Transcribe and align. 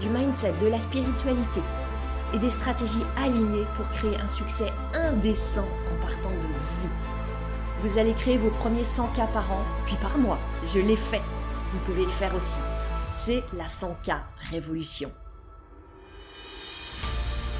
du 0.00 0.08
mindset, 0.08 0.52
de 0.60 0.66
la 0.66 0.80
spiritualité 0.80 1.60
et 2.34 2.38
des 2.38 2.50
stratégies 2.50 3.04
alignées 3.16 3.66
pour 3.76 3.88
créer 3.90 4.16
un 4.16 4.28
succès 4.28 4.72
indécent 4.94 5.66
en 5.90 6.00
partant 6.00 6.30
de 6.30 6.46
vous. 6.52 6.90
Vous 7.82 7.98
allez 7.98 8.14
créer 8.14 8.36
vos 8.36 8.50
premiers 8.50 8.84
100 8.84 9.08
k 9.08 9.16
par 9.32 9.52
an, 9.52 9.62
puis 9.86 9.96
par 9.96 10.18
mois. 10.18 10.38
Je 10.66 10.80
l'ai 10.80 10.96
fait. 10.96 11.20
Vous 11.72 11.78
pouvez 11.84 12.04
le 12.04 12.10
faire 12.10 12.34
aussi. 12.34 12.58
C'est 13.12 13.42
la 13.56 13.66
100K 13.66 14.20
Révolution. 14.50 15.12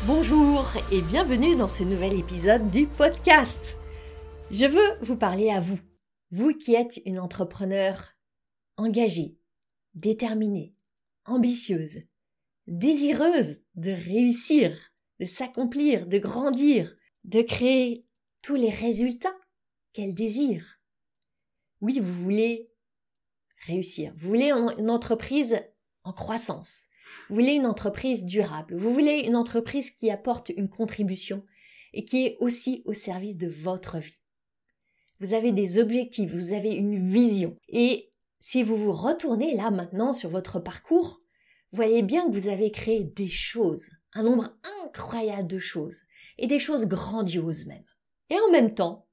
Bonjour 0.04 0.70
et 0.92 1.02
bienvenue 1.02 1.56
dans 1.56 1.66
ce 1.66 1.82
nouvel 1.82 2.18
épisode 2.18 2.70
du 2.70 2.86
podcast. 2.86 3.76
Je 4.50 4.66
veux 4.66 5.04
vous 5.04 5.16
parler 5.16 5.50
à 5.50 5.60
vous, 5.60 5.80
vous 6.30 6.52
qui 6.54 6.74
êtes 6.74 7.00
une 7.04 7.18
entrepreneur 7.18 7.96
engagée, 8.76 9.36
déterminée, 9.94 10.74
ambitieuse, 11.24 12.02
désireuse 12.66 13.60
de 13.74 13.90
réussir, 13.90 14.76
de 15.20 15.24
s'accomplir, 15.24 16.06
de 16.06 16.18
grandir, 16.18 16.96
de 17.24 17.42
créer 17.42 18.04
tous 18.42 18.54
les 18.54 18.70
résultats 18.70 19.36
qu'elle 19.92 20.14
désire. 20.14 20.80
Oui, 21.80 21.98
vous 22.00 22.22
voulez 22.22 22.70
réussir, 23.66 24.12
vous 24.16 24.28
voulez 24.28 24.50
une 24.50 24.90
entreprise 24.90 25.60
en 26.04 26.12
croissance, 26.12 26.86
vous 27.28 27.36
voulez 27.36 27.52
une 27.52 27.66
entreprise 27.66 28.24
durable, 28.24 28.76
vous 28.76 28.92
voulez 28.92 29.24
une 29.26 29.36
entreprise 29.36 29.90
qui 29.90 30.10
apporte 30.10 30.50
une 30.50 30.68
contribution 30.68 31.40
et 31.92 32.04
qui 32.04 32.24
est 32.24 32.36
aussi 32.40 32.82
au 32.84 32.92
service 32.92 33.36
de 33.36 33.48
votre 33.48 33.98
vie. 33.98 34.20
Vous 35.18 35.34
avez 35.34 35.52
des 35.52 35.78
objectifs, 35.78 36.30
vous 36.30 36.52
avez 36.52 36.74
une 36.74 37.08
vision 37.10 37.56
et 37.68 38.10
si 38.38 38.62
vous 38.62 38.76
vous 38.76 38.92
retournez 38.92 39.54
là 39.54 39.70
maintenant 39.70 40.12
sur 40.12 40.30
votre 40.30 40.60
parcours, 40.60 41.20
voyez 41.76 42.02
bien 42.02 42.26
que 42.26 42.34
vous 42.34 42.48
avez 42.48 42.70
créé 42.70 43.04
des 43.04 43.28
choses, 43.28 43.90
un 44.14 44.22
nombre 44.22 44.56
incroyable 44.84 45.46
de 45.46 45.58
choses, 45.58 46.00
et 46.38 46.46
des 46.46 46.58
choses 46.58 46.86
grandioses 46.86 47.66
même. 47.66 47.84
Et 48.30 48.38
en 48.40 48.50
même 48.50 48.74
temps, 48.74 49.06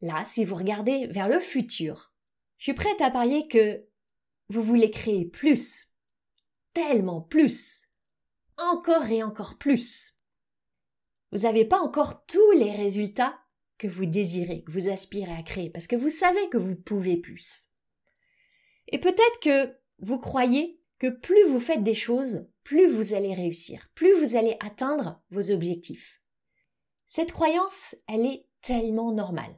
là, 0.00 0.24
si 0.26 0.44
vous 0.44 0.56
regardez 0.56 1.06
vers 1.06 1.28
le 1.28 1.40
futur, 1.40 2.12
je 2.58 2.64
suis 2.64 2.74
prête 2.74 3.00
à 3.00 3.10
parier 3.10 3.48
que 3.48 3.86
vous 4.48 4.62
voulez 4.62 4.90
créer 4.90 5.24
plus, 5.24 5.86
tellement 6.72 7.20
plus, 7.20 7.86
encore 8.58 9.06
et 9.06 9.22
encore 9.22 9.56
plus. 9.56 10.14
Vous 11.32 11.40
n'avez 11.40 11.64
pas 11.64 11.80
encore 11.80 12.26
tous 12.26 12.50
les 12.52 12.72
résultats 12.72 13.38
que 13.78 13.86
vous 13.86 14.04
désirez, 14.04 14.62
que 14.64 14.72
vous 14.72 14.88
aspirez 14.88 15.32
à 15.32 15.42
créer, 15.42 15.70
parce 15.70 15.86
que 15.86 15.96
vous 15.96 16.10
savez 16.10 16.48
que 16.50 16.58
vous 16.58 16.76
pouvez 16.76 17.16
plus. 17.16 17.68
Et 18.88 18.98
peut-être 18.98 19.40
que 19.40 19.76
vous 20.00 20.18
croyez 20.18 20.79
que 21.00 21.08
plus 21.08 21.42
vous 21.48 21.58
faites 21.58 21.82
des 21.82 21.96
choses, 21.96 22.46
plus 22.62 22.88
vous 22.88 23.14
allez 23.14 23.34
réussir, 23.34 23.88
plus 23.96 24.12
vous 24.14 24.36
allez 24.36 24.56
atteindre 24.60 25.16
vos 25.30 25.50
objectifs. 25.50 26.20
Cette 27.08 27.32
croyance, 27.32 27.96
elle 28.06 28.24
est 28.24 28.46
tellement 28.62 29.12
normale. 29.12 29.56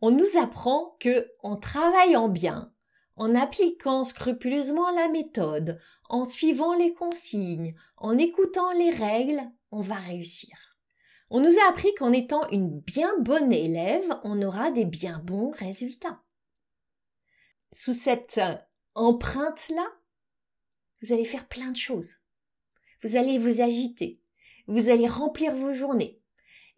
On 0.00 0.12
nous 0.12 0.38
apprend 0.40 0.96
que, 1.00 1.32
en 1.42 1.56
travaillant 1.56 2.28
bien, 2.28 2.72
en 3.16 3.34
appliquant 3.34 4.04
scrupuleusement 4.04 4.90
la 4.90 5.08
méthode, 5.08 5.80
en 6.08 6.24
suivant 6.24 6.74
les 6.74 6.92
consignes, 6.92 7.74
en 7.96 8.16
écoutant 8.16 8.70
les 8.72 8.90
règles, 8.90 9.42
on 9.72 9.80
va 9.80 9.96
réussir. 9.96 10.56
On 11.30 11.40
nous 11.40 11.58
a 11.58 11.68
appris 11.68 11.92
qu'en 11.94 12.12
étant 12.12 12.48
une 12.50 12.78
bien 12.78 13.18
bonne 13.18 13.52
élève, 13.52 14.08
on 14.22 14.40
aura 14.42 14.70
des 14.70 14.84
bien 14.84 15.18
bons 15.24 15.50
résultats 15.50 16.20
sous 17.72 17.92
cette 17.92 18.38
euh, 18.38 18.56
empreinte-là, 18.94 19.86
vous 21.06 21.12
allez 21.12 21.24
faire 21.24 21.46
plein 21.46 21.70
de 21.70 21.76
choses. 21.76 22.16
Vous 23.02 23.16
allez 23.16 23.38
vous 23.38 23.60
agiter. 23.60 24.20
Vous 24.66 24.90
allez 24.90 25.06
remplir 25.06 25.54
vos 25.54 25.72
journées. 25.72 26.20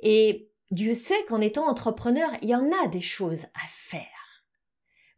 Et 0.01 0.51
Dieu 0.71 0.95
sait 0.95 1.25
qu'en 1.27 1.41
étant 1.41 1.67
entrepreneur, 1.67 2.31
il 2.43 2.51
y 2.51 2.55
en 2.55 2.71
a 2.85 2.89
des 2.89 3.01
choses 3.01 3.47
à 3.55 3.67
faire. 3.69 4.45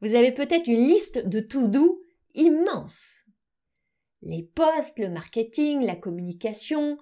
Vous 0.01 0.15
avez 0.15 0.33
peut-être 0.33 0.69
une 0.69 0.87
liste 0.87 1.27
de 1.27 1.41
tout 1.41 1.69
doux 1.69 2.03
immense. 2.35 3.25
Les 4.23 4.43
postes, 4.43 4.99
le 4.99 5.09
marketing, 5.09 5.83
la 5.83 5.97
communication, 5.97 6.99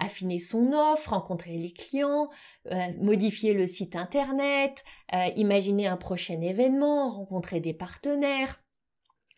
affiner 0.00 0.38
son 0.38 0.72
offre, 0.72 1.10
rencontrer 1.10 1.56
les 1.56 1.72
clients, 1.72 2.28
euh, 2.70 2.92
modifier 2.98 3.54
le 3.54 3.66
site 3.66 3.94
internet, 3.94 4.82
euh, 5.14 5.26
imaginer 5.36 5.86
un 5.86 5.96
prochain 5.96 6.40
événement, 6.40 7.10
rencontrer 7.10 7.60
des 7.60 7.74
partenaires, 7.74 8.62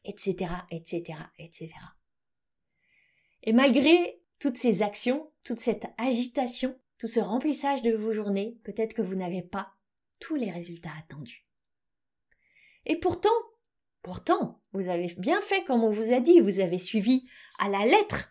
etc., 0.04 0.50
etc., 0.70 1.18
etc. 1.38 1.74
Et 3.44 3.52
malgré 3.52 4.20
toutes 4.38 4.56
ces 4.56 4.82
actions, 4.82 5.30
toute 5.44 5.60
cette 5.60 5.86
agitation, 5.98 6.78
tout 6.98 7.06
ce 7.06 7.20
remplissage 7.20 7.82
de 7.82 7.92
vos 7.92 8.12
journées, 8.12 8.58
peut-être 8.64 8.94
que 8.94 9.02
vous 9.02 9.14
n'avez 9.14 9.42
pas 9.42 9.72
tous 10.18 10.34
les 10.34 10.50
résultats 10.50 10.92
attendus. 10.98 11.44
Et 12.86 12.96
pourtant, 12.96 13.28
pourtant, 14.02 14.60
vous 14.72 14.88
avez 14.88 15.14
bien 15.18 15.40
fait 15.40 15.62
comme 15.64 15.84
on 15.84 15.90
vous 15.90 16.12
a 16.12 16.20
dit, 16.20 16.40
vous 16.40 16.60
avez 16.60 16.78
suivi 16.78 17.26
à 17.58 17.68
la 17.68 17.84
lettre 17.84 18.30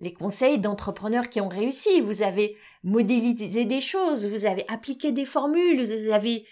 les 0.00 0.12
conseils 0.12 0.58
d'entrepreneurs 0.58 1.28
qui 1.28 1.40
ont 1.40 1.48
réussi. 1.48 2.00
Vous 2.00 2.22
avez 2.22 2.56
modélisé 2.82 3.64
des 3.64 3.80
choses, 3.80 4.26
vous 4.26 4.46
avez 4.46 4.64
appliqué 4.68 5.12
des 5.12 5.24
formules, 5.24 5.82
vous 5.82 6.12
avez 6.12 6.46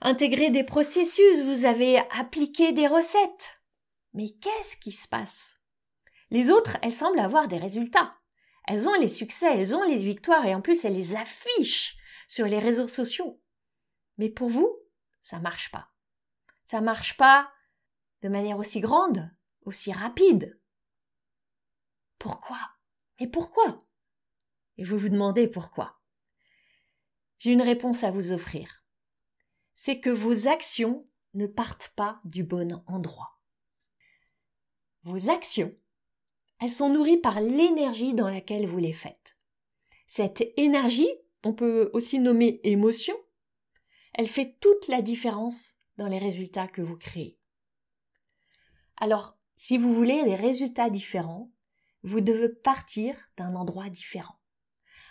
intégré 0.00 0.50
des 0.50 0.64
processus, 0.64 1.40
vous 1.42 1.64
avez 1.64 1.98
appliqué 2.18 2.72
des 2.72 2.86
recettes. 2.86 3.58
Mais 4.12 4.30
qu'est-ce 4.40 4.76
qui 4.76 4.92
se 4.92 5.08
passe? 5.08 5.56
Les 6.30 6.50
autres, 6.50 6.76
elles 6.82 6.92
semblent 6.92 7.20
avoir 7.20 7.48
des 7.48 7.58
résultats. 7.58 8.16
Elles 8.66 8.88
ont 8.88 8.94
les 8.94 9.08
succès, 9.08 9.58
elles 9.58 9.74
ont 9.76 9.82
les 9.84 9.98
victoires 9.98 10.46
et 10.46 10.54
en 10.54 10.60
plus 10.60 10.84
elles 10.84 10.94
les 10.94 11.14
affichent 11.16 11.96
sur 12.26 12.46
les 12.46 12.58
réseaux 12.58 12.88
sociaux. 12.88 13.42
Mais 14.16 14.30
pour 14.30 14.48
vous, 14.48 14.74
ça 15.22 15.38
marche 15.38 15.70
pas. 15.70 15.88
Ça 16.64 16.80
marche 16.80 17.16
pas 17.16 17.50
de 18.22 18.28
manière 18.28 18.58
aussi 18.58 18.80
grande, 18.80 19.30
aussi 19.62 19.92
rapide. 19.92 20.58
Pourquoi? 22.18 22.58
Mais 23.20 23.26
pourquoi? 23.26 23.86
Et 24.78 24.84
vous 24.84 24.98
vous 24.98 25.10
demandez 25.10 25.46
pourquoi. 25.46 26.00
J'ai 27.38 27.52
une 27.52 27.62
réponse 27.62 28.02
à 28.02 28.10
vous 28.10 28.32
offrir. 28.32 28.82
C'est 29.74 30.00
que 30.00 30.10
vos 30.10 30.48
actions 30.48 31.04
ne 31.34 31.46
partent 31.46 31.92
pas 31.96 32.20
du 32.24 32.44
bon 32.44 32.82
endroit. 32.86 33.38
Vos 35.02 35.28
actions, 35.28 35.76
elles 36.60 36.70
sont 36.70 36.88
nourries 36.88 37.18
par 37.18 37.40
l'énergie 37.40 38.14
dans 38.14 38.28
laquelle 38.28 38.66
vous 38.66 38.78
les 38.78 38.92
faites. 38.92 39.36
Cette 40.06 40.44
énergie, 40.56 41.10
on 41.42 41.52
peut 41.52 41.90
aussi 41.92 42.18
nommer 42.18 42.60
émotion, 42.62 43.16
elle 44.14 44.28
fait 44.28 44.56
toute 44.60 44.88
la 44.88 45.02
différence 45.02 45.74
dans 45.96 46.06
les 46.06 46.18
résultats 46.18 46.68
que 46.68 46.82
vous 46.82 46.96
créez. 46.96 47.38
Alors, 48.96 49.36
si 49.56 49.76
vous 49.76 49.92
voulez 49.92 50.24
des 50.24 50.36
résultats 50.36 50.90
différents, 50.90 51.50
vous 52.02 52.20
devez 52.20 52.48
partir 52.48 53.16
d'un 53.36 53.54
endroit 53.54 53.88
différent. 53.88 54.36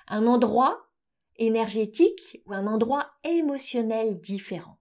Un 0.08 0.28
endroit 0.28 0.90
énergétique 1.38 2.42
ou 2.46 2.54
un 2.54 2.68
endroit 2.68 3.10
émotionnel 3.24 4.22
différent. 4.22 4.80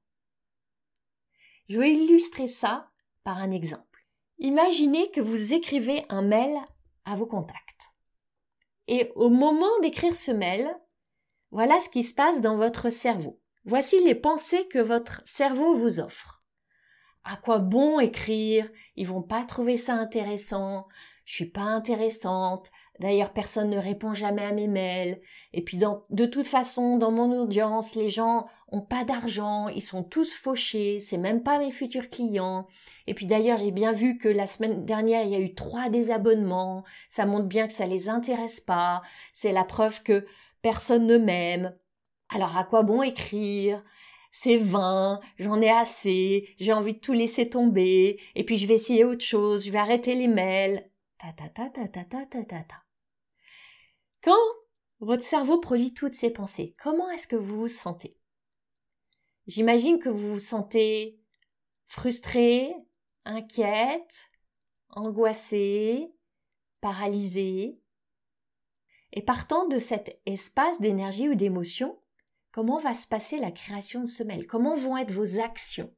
Je 1.69 1.79
vais 1.79 1.93
illustrer 1.95 2.47
ça 2.47 2.91
par 3.25 3.39
un 3.39 3.51
exemple. 3.51 3.92
Imaginez 4.45 5.09
que 5.11 5.21
vous 5.21 5.55
écrivez 5.55 6.05
un 6.09 6.23
mail 6.23 6.59
à 7.05 7.15
vos 7.15 7.27
contacts. 7.27 7.93
Et 8.89 9.13
au 9.15 9.29
moment 9.29 9.79
d'écrire 9.83 10.17
ce 10.17 10.33
mail, 10.33 10.69
voilà 11.53 11.79
ce 11.79 11.89
qui 11.89 12.03
se 12.03 12.13
passe 12.13 12.41
dans 12.41 12.57
votre 12.57 12.91
cerveau. 12.91 13.41
Voici 13.65 14.03
les 14.03 14.17
pensées 14.17 14.67
que 14.67 14.81
votre 14.81 15.23
cerveau 15.25 15.77
vous 15.77 16.01
offre. 16.01 16.43
À 17.23 17.37
quoi 17.37 17.61
bon 17.61 18.01
écrire? 18.01 18.69
Ils 18.97 19.07
vont 19.07 19.23
pas 19.23 19.45
trouver 19.45 19.77
ça 19.77 19.95
intéressant 19.95 20.89
je 21.25 21.35
suis 21.35 21.47
pas 21.47 21.63
intéressante, 21.63 22.71
d'ailleurs 22.99 23.33
personne 23.33 23.71
ne 23.71 23.79
répond 23.79 24.15
jamais 24.15 24.45
à 24.45 24.53
mes 24.53 24.69
mails, 24.69 25.21
et 25.53 25.63
puis 25.63 25.79
de 25.79 26.27
toute 26.27 26.47
façon, 26.47 26.99
dans 26.99 27.11
mon 27.11 27.33
audience, 27.41 27.95
les 27.95 28.09
gens 28.09 28.47
ont 28.73 28.81
pas 28.81 29.05
d'argent, 29.05 29.69
ils 29.69 29.83
sont 29.83 30.03
tous 30.03 30.35
fauchés, 30.35 30.99
c'est 30.99 31.19
même 31.19 31.43
pas 31.43 31.59
mes 31.59 31.71
futurs 31.71 32.11
clients. 32.11 32.67
Et 33.07 33.15
puis 33.15 33.27
d'ailleurs, 33.27 33.59
j'ai 33.59 33.71
bien 33.71 33.93
vu 33.93 34.19
que 34.19 34.29
la 34.29 34.47
semaine 34.47 34.85
dernière, 34.85 35.25
il 35.25 35.31
y 35.31 35.37
a 35.37 35.41
eu 35.41 35.55
trois 35.55 35.91
désabonnements. 35.91 36.85
Ça 37.11 37.27
montre 37.27 37.47
bien 37.47 37.67
que 37.67 37.73
ça 37.73 37.87
les 37.87 38.09
intéresse 38.09 38.61
pas. 38.61 39.03
C'est 39.33 39.53
la 39.53 39.65
preuve 39.65 40.03
que 40.03 40.27
personne 40.63 41.07
ne 41.07 41.19
m'aime. 41.19 41.77
Alors 42.31 42.57
à 42.57 42.65
quoi 42.65 42.83
bon 42.83 43.03
écrire? 43.03 43.85
C'est 44.35 44.57
vain, 44.57 45.21
j'en 45.39 45.61
ai 45.61 45.69
assez, 45.69 46.49
j'ai 46.59 46.73
envie 46.73 46.95
de 46.95 46.99
tout 46.99 47.13
laisser 47.13 47.51
tomber, 47.51 48.19
et 48.35 48.45
puis 48.45 48.57
je 48.57 48.67
vais 48.67 48.77
essayer 48.77 49.05
autre 49.05 49.23
chose, 49.23 49.67
je 49.67 49.71
vais 49.71 49.77
arrêter 49.77 50.15
les 50.15 50.27
mails. 50.27 50.91
Ta 51.19 51.33
ta 51.33 51.49
ta 51.51 51.69
ta 51.69 51.87
ta 51.87 52.05
ta 52.05 52.25
ta 52.25 52.43
ta 52.43 52.63
ta. 52.63 52.83
Quand 54.25 54.33
votre 55.01 55.23
cerveau 55.23 55.59
produit 55.59 55.93
toutes 55.93 56.15
ces 56.15 56.31
pensées, 56.31 56.75
comment 56.83 57.11
est-ce 57.11 57.29
que 57.29 57.37
vous 57.37 57.61
vous 57.61 57.69
sentez? 57.69 58.17
J'imagine 59.47 59.99
que 59.99 60.09
vous 60.09 60.35
vous 60.35 60.39
sentez 60.39 61.19
frustré, 61.87 62.75
inquiète, 63.25 64.31
angoissé, 64.91 66.13
paralysé. 66.81 67.79
Et 69.13 69.23
partant 69.23 69.67
de 69.69 69.79
cet 69.79 70.21
espace 70.27 70.81
d'énergie 70.81 71.29
ou 71.29 71.35
d'émotion, 71.35 72.01
comment 72.51 72.79
va 72.79 72.95
se 72.95 73.07
passer 73.07 73.39
la 73.39 73.51
création 73.51 74.05
de 74.05 74.25
mail 74.25 74.47
Comment 74.47 74.75
vont 74.75 74.97
être 74.97 75.13
vos 75.13 75.39
actions? 75.39 75.95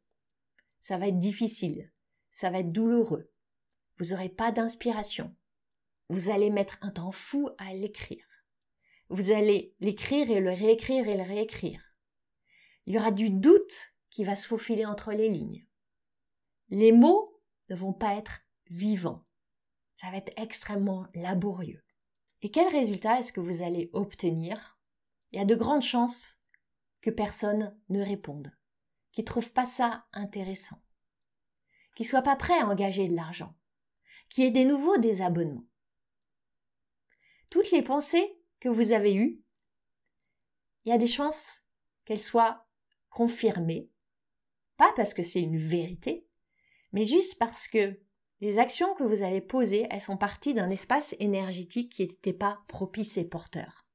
Ça 0.81 0.99
va 0.99 1.09
être 1.09 1.19
difficile, 1.19 1.93
ça 2.31 2.51
va 2.51 2.59
être 2.59 2.73
douloureux. 2.73 3.31
Vous 3.99 4.07
n'aurez 4.07 4.29
pas 4.29 4.51
d'inspiration. 4.51 5.35
Vous 6.09 6.31
allez 6.31 6.51
mettre 6.51 6.79
un 6.83 6.91
temps 6.91 7.13
fou 7.13 7.49
à 7.59 7.73
l'écrire. 7.73 8.27
Vous 9.09 9.31
allez 9.31 9.75
l'écrire 9.81 10.31
et 10.31 10.41
le 10.41 10.51
réécrire 10.51 11.09
et 11.09 11.17
le 11.17 11.23
réécrire. 11.23 11.84
Il 12.87 12.95
y 12.95 12.99
aura 12.99 13.11
du 13.11 13.31
doute 13.31 13.95
qui 14.11 14.25
va 14.25 14.37
se 14.37 14.47
faufiler 14.47 14.87
entre 14.87 15.13
les 15.13 15.29
lignes. 15.29 15.67
Les 16.69 16.93
mots 16.93 17.41
ne 17.71 17.75
vont 17.75 17.93
pas 17.93 18.15
être 18.15 18.43
vivants. 18.71 19.25
Ça 19.97 20.11
va 20.11 20.19
être 20.19 20.33
extrêmement 20.37 21.07
laborieux. 21.15 21.83
Et 22.43 22.51
quel 22.51 22.69
résultat 22.69 23.19
est-ce 23.19 23.33
que 23.33 23.41
vous 23.41 23.63
allez 23.63 23.91
obtenir? 23.93 24.79
Il 25.31 25.39
y 25.39 25.43
a 25.43 25.47
de 25.47 25.55
grandes 25.55 25.83
chances 25.83 26.37
que 27.01 27.11
personne 27.11 27.79
ne 27.89 28.03
réponde, 28.03 28.57
qui 29.13 29.23
ne 29.23 29.27
trouve 29.27 29.53
pas 29.53 29.67
ça 29.67 30.07
intéressant, 30.13 30.83
qui 31.97 32.05
soit 32.05 32.23
pas 32.23 32.37
prêt 32.37 32.59
à 32.59 32.67
engager 32.67 33.09
de 33.09 33.15
l'argent, 33.15 33.55
qui 34.29 34.43
ait 34.43 34.51
des 34.51 34.65
nouveaux 34.65 34.99
désabonnements. 34.99 35.67
Toutes 37.51 37.71
les 37.71 37.83
pensées 37.83 38.31
que 38.61 38.69
vous 38.69 38.93
avez 38.93 39.15
eues, 39.15 39.43
il 40.85 40.91
y 40.91 40.93
a 40.93 40.99
des 40.99 41.07
chances 41.07 41.63
qu'elles 42.05 42.23
soient 42.23 42.64
confirmée, 43.15 43.89
pas 44.77 44.93
parce 44.97 45.15
que 45.15 45.23
c'est 45.23 45.41
une 45.41 45.57
vérité, 45.57 46.27
mais 46.93 47.07
juste 47.07 47.39
parce 47.39 47.69
que 47.69 47.99
les 48.41 48.59
actions 48.59 48.93
que 48.95 49.05
vous 49.05 49.23
avez 49.23 49.41
posées, 49.41 49.87
elles 49.91 50.01
sont 50.01 50.17
parties 50.17 50.53
d'un 50.53 50.69
espace 50.69 51.15
énergétique 51.21 51.93
qui 51.93 52.05
n'était 52.05 52.33
pas 52.33 52.65
propice 52.69 53.17
et 53.17 53.25
porteur. 53.25 53.87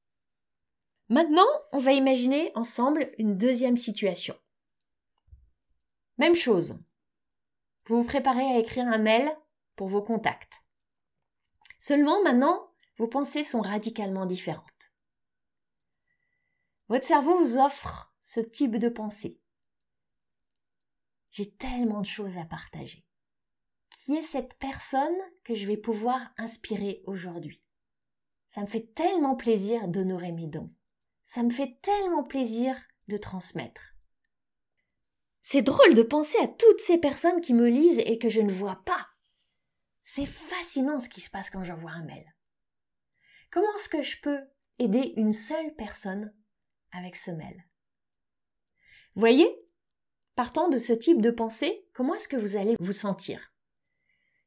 Maintenant, 1.10 1.48
on 1.74 1.80
va 1.80 1.92
imaginer 1.92 2.52
ensemble 2.56 3.12
une 3.18 3.38
deuxième 3.38 3.78
situation. 3.78 4.36
Même 6.18 6.36
chose. 6.36 6.80
Vous 7.86 7.98
vous 7.98 8.04
préparez 8.04 8.46
à 8.46 8.58
écrire 8.58 8.88
un 8.88 9.00
mail 9.00 9.30
pour 9.76 9.88
vos 9.88 10.02
contacts. 10.02 10.64
Seulement 11.78 12.24
maintenant, 12.24 12.66
vos 12.98 13.08
pensées 13.08 13.44
sont 13.44 13.62
radicalement 13.62 14.26
différentes. 14.26 14.66
Votre 16.88 17.06
cerveau 17.06 17.38
vous 17.40 17.58
offre 17.58 18.09
ce 18.32 18.42
type 18.42 18.76
de 18.76 18.90
pensée. 18.90 19.42
J'ai 21.32 21.50
tellement 21.50 22.02
de 22.02 22.06
choses 22.06 22.38
à 22.38 22.46
partager. 22.46 23.04
Qui 23.90 24.18
est 24.18 24.22
cette 24.22 24.54
personne 24.60 25.18
que 25.44 25.56
je 25.56 25.66
vais 25.66 25.78
pouvoir 25.78 26.32
inspirer 26.38 27.02
aujourd'hui? 27.06 27.64
Ça 28.48 28.62
me 28.62 28.68
fait 28.68 28.94
tellement 28.94 29.36
plaisir 29.36 29.88
d'honorer 29.88 30.32
mes 30.32 30.46
dons. 30.46 30.72
Ça 31.24 31.42
me 31.42 31.50
fait 31.50 31.80
tellement 31.82 32.24
plaisir 32.24 32.80
de 33.08 33.18
transmettre. 33.18 33.96
C'est 35.42 35.64
drôle 35.64 35.96
de 35.96 36.04
penser 36.04 36.38
à 36.38 36.48
toutes 36.48 36.82
ces 36.82 37.00
personnes 37.00 37.42
qui 37.42 37.56
me 37.56 37.68
lisent 37.68 38.04
et 38.06 38.20
que 38.20 38.30
je 38.30 38.42
ne 38.42 38.52
vois 38.52 38.84
pas. 38.86 39.08
C'est 40.04 40.28
fascinant 40.28 41.00
ce 41.00 41.10
qui 41.10 41.22
se 41.22 41.32
passe 41.32 41.50
quand 41.50 41.64
j'envoie 41.64 41.94
un 41.94 42.04
mail. 42.04 42.32
Comment 43.50 43.76
est-ce 43.76 43.90
que 43.90 44.04
je 44.04 44.22
peux 44.22 44.42
aider 44.78 45.16
une 45.18 45.34
seule 45.34 45.74
personne 45.74 46.32
avec 46.92 47.16
ce 47.16 47.32
mail? 47.32 47.66
Voyez 49.20 49.54
Partant 50.36 50.70
de 50.70 50.78
ce 50.78 50.94
type 50.94 51.20
de 51.20 51.30
pensée, 51.30 51.86
comment 51.92 52.16
est-ce 52.16 52.30
que 52.30 52.38
vous 52.38 52.56
allez 52.56 52.78
vous 52.80 52.94
sentir? 52.94 53.52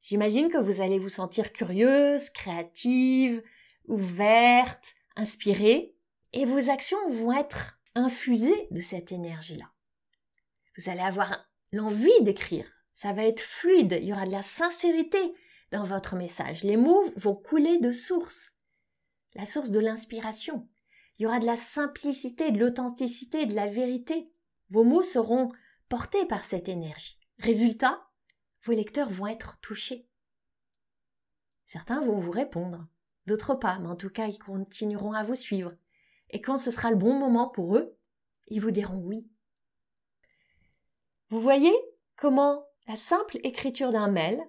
J'imagine 0.00 0.48
que 0.48 0.56
vous 0.56 0.80
allez 0.80 0.98
vous 0.98 1.10
sentir 1.10 1.52
curieuse, 1.52 2.30
créative, 2.30 3.42
ouverte, 3.86 4.94
inspirée, 5.14 5.94
et 6.32 6.46
vos 6.46 6.70
actions 6.70 7.06
vont 7.10 7.34
être 7.34 7.82
infusées 7.94 8.66
de 8.70 8.80
cette 8.80 9.12
énergie-là. 9.12 9.70
Vous 10.78 10.88
allez 10.88 11.02
avoir 11.02 11.46
l'envie 11.72 12.22
d'écrire, 12.22 12.64
ça 12.94 13.12
va 13.12 13.26
être 13.26 13.42
fluide, 13.42 13.98
il 14.00 14.08
y 14.08 14.12
aura 14.14 14.24
de 14.24 14.32
la 14.32 14.40
sincérité 14.40 15.34
dans 15.70 15.84
votre 15.84 16.16
message, 16.16 16.64
les 16.64 16.78
mots 16.78 17.12
vont 17.16 17.34
couler 17.34 17.78
de 17.78 17.92
source, 17.92 18.54
la 19.34 19.44
source 19.44 19.70
de 19.70 19.80
l'inspiration. 19.80 20.66
Il 21.19 21.24
y 21.24 21.26
aura 21.26 21.40
de 21.40 21.46
la 21.46 21.56
simplicité, 21.56 22.52
de 22.52 22.58
l'authenticité, 22.58 23.44
de 23.44 23.54
la 23.54 23.66
vérité. 23.66 24.31
Vos 24.72 24.84
mots 24.84 25.02
seront 25.02 25.52
portés 25.90 26.24
par 26.24 26.44
cette 26.44 26.66
énergie. 26.66 27.19
Résultat, 27.38 28.08
vos 28.64 28.72
lecteurs 28.72 29.10
vont 29.10 29.26
être 29.26 29.58
touchés. 29.60 30.08
Certains 31.66 32.00
vont 32.00 32.16
vous 32.16 32.30
répondre, 32.30 32.86
d'autres 33.26 33.54
pas, 33.54 33.78
mais 33.80 33.88
en 33.88 33.96
tout 33.96 34.08
cas, 34.08 34.28
ils 34.28 34.38
continueront 34.38 35.12
à 35.12 35.24
vous 35.24 35.34
suivre. 35.34 35.74
Et 36.30 36.40
quand 36.40 36.56
ce 36.56 36.70
sera 36.70 36.90
le 36.90 36.96
bon 36.96 37.12
moment 37.19 37.50
pour 37.50 37.76
eux, 37.76 37.98
ils 38.46 38.62
vous 38.62 38.70
diront 38.70 38.96
oui. 38.96 39.28
Vous 41.28 41.40
voyez 41.42 41.74
comment 42.16 42.64
la 42.88 42.96
simple 42.96 43.40
écriture 43.44 43.92
d'un 43.92 44.08
mail, 44.08 44.42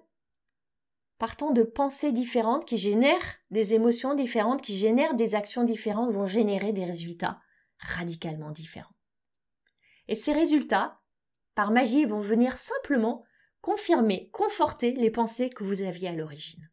partant 1.18 1.50
de 1.50 1.64
pensées 1.64 2.12
différentes 2.12 2.64
qui 2.64 2.78
génèrent 2.78 3.40
des 3.50 3.74
émotions 3.74 4.14
différentes, 4.14 4.62
qui 4.62 4.78
génèrent 4.78 5.16
des 5.16 5.34
actions 5.34 5.64
différentes, 5.64 6.12
vont 6.12 6.26
générer 6.26 6.72
des 6.72 6.86
résultats 6.86 7.42
radicalement 7.78 8.50
différents. 8.50 8.93
Et 10.08 10.14
ces 10.14 10.32
résultats, 10.32 11.00
par 11.54 11.70
magie, 11.70 12.04
vont 12.04 12.20
venir 12.20 12.58
simplement 12.58 13.24
confirmer, 13.60 14.28
conforter 14.30 14.92
les 14.92 15.10
pensées 15.10 15.48
que 15.48 15.64
vous 15.64 15.82
aviez 15.82 16.08
à 16.08 16.12
l'origine. 16.12 16.70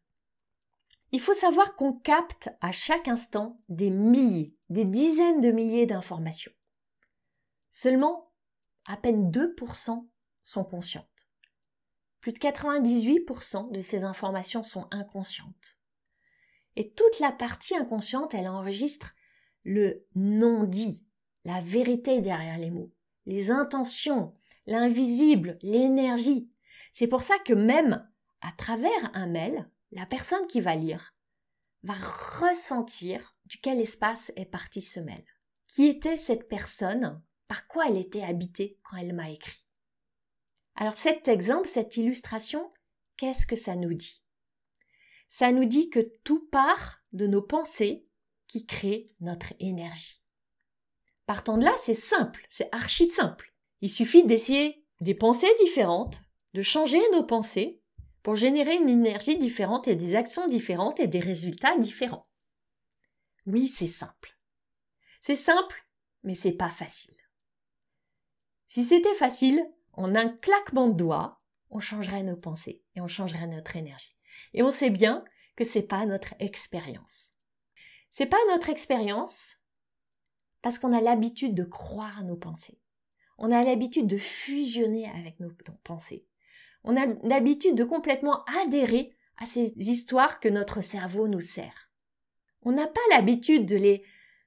Il 1.10 1.20
faut 1.20 1.34
savoir 1.34 1.74
qu'on 1.74 1.92
capte 1.92 2.50
à 2.60 2.72
chaque 2.72 3.08
instant 3.08 3.56
des 3.68 3.90
milliers, 3.90 4.54
des 4.68 4.84
dizaines 4.84 5.40
de 5.40 5.50
milliers 5.50 5.86
d'informations. 5.86 6.52
Seulement, 7.70 8.32
à 8.86 8.96
peine 8.96 9.30
2% 9.30 10.06
sont 10.42 10.64
conscientes. 10.64 11.06
Plus 12.20 12.32
de 12.32 12.38
98% 12.38 13.72
de 13.72 13.80
ces 13.80 14.04
informations 14.04 14.62
sont 14.62 14.86
inconscientes. 14.90 15.76
Et 16.76 16.90
toute 16.92 17.20
la 17.20 17.32
partie 17.32 17.76
inconsciente, 17.76 18.34
elle 18.34 18.48
enregistre 18.48 19.14
le 19.64 20.06
non-dit, 20.14 21.04
la 21.44 21.60
vérité 21.60 22.20
derrière 22.20 22.58
les 22.58 22.70
mots 22.70 22.92
les 23.26 23.50
intentions, 23.50 24.34
l'invisible, 24.66 25.58
l'énergie. 25.62 26.50
C'est 26.92 27.06
pour 27.06 27.22
ça 27.22 27.38
que 27.38 27.52
même 27.52 28.08
à 28.40 28.52
travers 28.52 29.10
un 29.14 29.26
mail, 29.26 29.68
la 29.92 30.06
personne 30.06 30.46
qui 30.46 30.60
va 30.60 30.74
lire 30.74 31.14
va 31.82 31.94
ressentir 31.94 33.36
duquel 33.46 33.80
espace 33.80 34.32
est 34.36 34.46
parti 34.46 34.80
ce 34.80 35.00
mail. 35.00 35.24
Qui 35.68 35.86
était 35.86 36.16
cette 36.16 36.48
personne? 36.48 37.22
Par 37.48 37.66
quoi 37.66 37.88
elle 37.88 37.98
était 37.98 38.22
habitée 38.22 38.78
quand 38.82 38.96
elle 38.96 39.14
m'a 39.14 39.30
écrit? 39.30 39.66
Alors 40.74 40.96
cet 40.96 41.28
exemple, 41.28 41.68
cette 41.68 41.96
illustration, 41.96 42.72
qu'est-ce 43.16 43.46
que 43.46 43.56
ça 43.56 43.76
nous 43.76 43.94
dit? 43.94 44.22
Ça 45.28 45.52
nous 45.52 45.64
dit 45.64 45.90
que 45.90 46.00
tout 46.24 46.46
part 46.50 47.02
de 47.12 47.26
nos 47.26 47.42
pensées 47.42 48.06
qui 48.48 48.66
créent 48.66 49.14
notre 49.20 49.52
énergie. 49.60 50.21
Partant 51.26 51.56
de 51.56 51.64
là, 51.64 51.74
c'est 51.78 51.94
simple, 51.94 52.44
c'est 52.48 52.68
archi 52.72 53.08
simple. 53.08 53.52
Il 53.80 53.90
suffit 53.90 54.24
d'essayer 54.24 54.84
des 55.00 55.14
pensées 55.14 55.52
différentes, 55.60 56.20
de 56.54 56.62
changer 56.62 57.00
nos 57.12 57.24
pensées 57.24 57.80
pour 58.22 58.36
générer 58.36 58.76
une 58.76 58.88
énergie 58.88 59.38
différente 59.38 59.88
et 59.88 59.96
des 59.96 60.14
actions 60.14 60.46
différentes 60.46 61.00
et 61.00 61.08
des 61.08 61.20
résultats 61.20 61.76
différents. 61.78 62.28
Oui, 63.46 63.68
c'est 63.68 63.86
simple. 63.86 64.36
C'est 65.20 65.36
simple, 65.36 65.86
mais 66.22 66.34
c'est 66.34 66.52
pas 66.52 66.68
facile. 66.68 67.16
Si 68.66 68.84
c'était 68.84 69.14
facile, 69.14 69.64
en 69.92 70.14
un 70.14 70.28
claquement 70.28 70.88
de 70.88 70.96
doigts, 70.96 71.40
on 71.70 71.80
changerait 71.80 72.22
nos 72.22 72.36
pensées 72.36 72.82
et 72.94 73.00
on 73.00 73.08
changerait 73.08 73.46
notre 73.46 73.76
énergie. 73.76 74.16
Et 74.54 74.62
on 74.62 74.70
sait 74.70 74.90
bien 74.90 75.24
que 75.56 75.64
c'est 75.64 75.82
pas 75.82 76.06
notre 76.06 76.34
expérience. 76.38 77.32
C'est 78.10 78.26
pas 78.26 78.38
notre 78.50 78.68
expérience 78.68 79.56
parce 80.62 80.78
qu'on 80.78 80.92
a 80.92 81.00
l'habitude 81.00 81.54
de 81.54 81.64
croire 81.64 82.22
nos 82.24 82.36
pensées. 82.36 82.78
On 83.38 83.50
a 83.50 83.64
l'habitude 83.64 84.06
de 84.06 84.16
fusionner 84.16 85.10
avec 85.10 85.40
nos 85.40 85.50
pensées. 85.84 86.26
On 86.84 86.96
a 86.96 87.06
l'habitude 87.24 87.74
de 87.74 87.84
complètement 87.84 88.44
adhérer 88.62 89.14
à 89.36 89.46
ces 89.46 89.74
histoires 89.76 90.40
que 90.40 90.48
notre 90.48 90.80
cerveau 90.80 91.28
nous 91.28 91.40
sert. 91.40 91.90
On 92.62 92.72
n'a 92.72 92.86
pas 92.86 93.00
l'habitude 93.10 93.66
de 93.66 93.76
les 93.76 94.04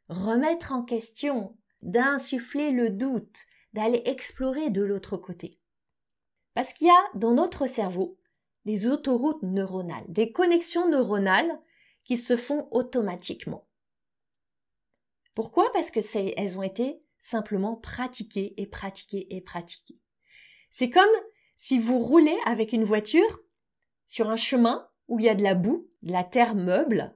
remettre 0.07 0.72
en 0.72 0.84
question, 0.84 1.57
d'insuffler 1.81 2.72
le 2.72 2.89
doute, 2.89 3.39
d'aller 3.74 4.01
explorer 4.05 4.69
de 4.69 4.84
l'autre 4.84 5.17
côté. 5.17 5.60
Parce 6.53 6.72
qu'il 6.74 6.88
y 6.88 6.91
a 6.91 7.03
dans 7.15 7.34
notre 7.34 7.67
cerveau 7.67 8.17
des 8.63 8.88
autoroutes 8.88 9.43
neuronales, 9.43 10.05
des 10.07 10.29
connexions 10.29 10.89
neuronales 10.89 11.60
qui 12.05 12.17
se 12.17 12.38
font 12.38 12.67
automatiquement. 12.72 13.64
Pourquoi? 15.36 15.72
Parce 15.74 15.92
que 15.92 16.00
elles 16.39 16.58
ont 16.58 16.63
été 16.63 17.01
simplement 17.20 17.75
pratiquées 17.75 18.54
et 18.58 18.65
pratiquées 18.65 19.27
et 19.30 19.42
pratiquées. 19.42 20.00
C'est 20.72 20.89
comme 20.89 21.04
si 21.56 21.80
vous 21.80 22.00
roulez 22.00 22.38
avec 22.46 22.74
une 22.74 22.84
voiture 22.84 23.42
sur 24.08 24.30
un 24.30 24.36
chemin 24.36 24.88
où 25.08 25.20
il 25.20 25.25
y 25.25 25.30
a 25.30 25.36
de 25.36 25.44
la 25.44 25.56
boue, 25.56 25.88
de 26.01 26.12
la 26.12 26.24
terre 26.24 26.56
meuble. 26.56 27.15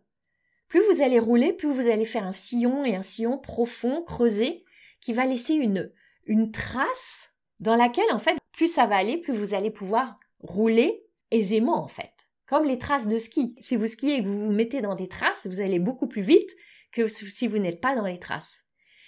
Plus 0.67 0.81
vous 0.91 1.01
allez 1.01 1.19
rouler, 1.19 1.53
plus 1.53 1.71
vous 1.71 1.87
allez 1.87 2.05
faire 2.05 2.25
un 2.25 2.31
sillon 2.31 2.85
et 2.85 2.95
un 2.95 3.01
sillon 3.01 3.37
profond, 3.37 4.03
creusé, 4.03 4.63
qui 5.01 5.13
va 5.13 5.25
laisser 5.25 5.55
une, 5.55 5.91
une 6.25 6.51
trace 6.51 7.33
dans 7.59 7.75
laquelle, 7.75 8.11
en 8.11 8.19
fait, 8.19 8.37
plus 8.51 8.71
ça 8.71 8.85
va 8.85 8.97
aller, 8.97 9.17
plus 9.17 9.33
vous 9.33 9.53
allez 9.53 9.71
pouvoir 9.71 10.19
rouler 10.39 11.05
aisément, 11.31 11.83
en 11.83 11.87
fait. 11.87 12.11
Comme 12.45 12.65
les 12.65 12.77
traces 12.77 13.07
de 13.07 13.17
ski. 13.17 13.55
Si 13.59 13.75
vous 13.75 13.87
skiez 13.87 14.17
et 14.17 14.23
que 14.23 14.27
vous 14.27 14.45
vous 14.45 14.51
mettez 14.51 14.81
dans 14.81 14.95
des 14.95 15.07
traces, 15.07 15.47
vous 15.47 15.59
allez 15.59 15.79
beaucoup 15.79 16.07
plus 16.07 16.21
vite 16.21 16.49
que 16.91 17.07
si 17.07 17.47
vous 17.47 17.57
n'êtes 17.57 17.81
pas 17.81 17.95
dans 17.95 18.05
les 18.05 18.19
traces. 18.19 18.65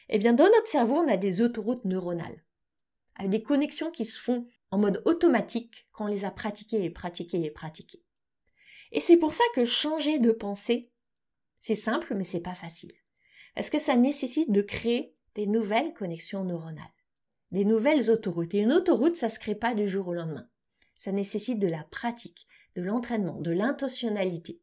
Eh 0.09 0.19
bien, 0.19 0.33
dans 0.33 0.45
notre 0.45 0.67
cerveau, 0.67 0.95
on 0.95 1.07
a 1.07 1.17
des 1.17 1.41
autoroutes 1.41 1.85
neuronales. 1.85 2.43
Avec 3.15 3.31
des 3.31 3.43
connexions 3.43 3.91
qui 3.91 4.05
se 4.05 4.19
font 4.19 4.47
en 4.71 4.77
mode 4.77 5.01
automatique 5.05 5.87
quand 5.91 6.05
on 6.05 6.07
les 6.07 6.25
a 6.25 6.31
pratiquées 6.31 6.83
et 6.83 6.89
pratiquées 6.89 7.43
et 7.43 7.51
pratiquées. 7.51 8.03
Et 8.91 8.99
c'est 8.99 9.17
pour 9.17 9.33
ça 9.33 9.43
que 9.55 9.65
changer 9.65 10.19
de 10.19 10.31
pensée, 10.31 10.91
c'est 11.59 11.75
simple, 11.75 12.15
mais 12.15 12.23
c'est 12.23 12.41
pas 12.41 12.55
facile. 12.55 12.93
Parce 13.55 13.69
que 13.69 13.79
ça 13.79 13.95
nécessite 13.95 14.51
de 14.51 14.61
créer 14.61 15.15
des 15.35 15.45
nouvelles 15.45 15.93
connexions 15.93 16.43
neuronales, 16.43 16.83
des 17.51 17.65
nouvelles 17.65 18.09
autoroutes. 18.09 18.53
Et 18.53 18.59
une 18.59 18.73
autoroute, 18.73 19.15
ça 19.15 19.29
se 19.29 19.39
crée 19.39 19.55
pas 19.55 19.75
du 19.75 19.87
jour 19.87 20.07
au 20.07 20.13
lendemain. 20.13 20.49
Ça 20.93 21.11
nécessite 21.11 21.59
de 21.59 21.67
la 21.67 21.83
pratique, 21.85 22.47
de 22.75 22.81
l'entraînement, 22.81 23.39
de 23.39 23.51
l'intentionnalité. 23.51 24.61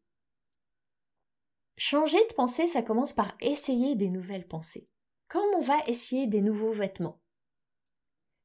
Changer 1.80 2.18
de 2.26 2.34
pensée, 2.34 2.66
ça 2.66 2.82
commence 2.82 3.12
par 3.12 3.36
essayer 3.40 3.94
des 3.94 4.10
nouvelles 4.10 4.48
pensées. 4.48 4.88
Comme 5.28 5.48
on 5.54 5.60
va 5.60 5.78
essayer 5.86 6.26
des 6.26 6.40
nouveaux 6.40 6.72
vêtements. 6.72 7.22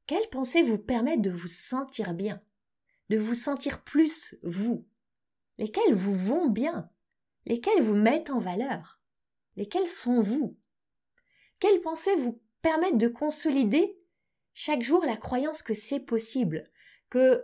Quelles 0.05 0.29
pensées 0.29 0.61
vous 0.61 0.77
permettent 0.77 1.23
de 1.23 1.31
vous 1.31 1.47
sentir 1.47 2.13
bien, 2.13 2.43
de 3.09 3.17
vous 3.17 3.33
sentir 3.33 3.83
plus 3.83 4.35
vous? 4.43 4.85
Lesquelles 5.57 5.95
vous 5.95 6.13
vont 6.13 6.47
bien? 6.47 6.91
Lesquelles 7.47 7.81
vous 7.81 7.95
mettent 7.95 8.29
en 8.29 8.37
valeur? 8.37 9.01
Lesquelles 9.55 9.87
sont 9.87 10.21
vous? 10.21 10.55
Quelles 11.59 11.81
pensées 11.81 12.15
vous 12.15 12.39
permettent 12.61 12.99
de 12.99 13.07
consolider 13.07 13.97
chaque 14.53 14.83
jour 14.83 15.03
la 15.05 15.17
croyance 15.17 15.63
que 15.63 15.73
c'est 15.73 15.99
possible, 15.99 16.69
que 17.09 17.43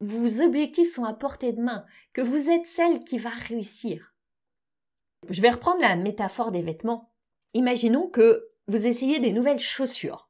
vos 0.00 0.40
objectifs 0.40 0.94
sont 0.94 1.04
à 1.04 1.12
portée 1.12 1.52
de 1.52 1.60
main, 1.60 1.84
que 2.14 2.22
vous 2.22 2.48
êtes 2.48 2.66
celle 2.66 3.04
qui 3.04 3.18
va 3.18 3.28
réussir? 3.28 4.09
Je 5.28 5.42
vais 5.42 5.50
reprendre 5.50 5.80
la 5.80 5.96
métaphore 5.96 6.50
des 6.50 6.62
vêtements. 6.62 7.12
Imaginons 7.54 8.08
que 8.08 8.48
vous 8.68 8.86
essayez 8.86 9.20
des 9.20 9.32
nouvelles 9.32 9.60
chaussures. 9.60 10.28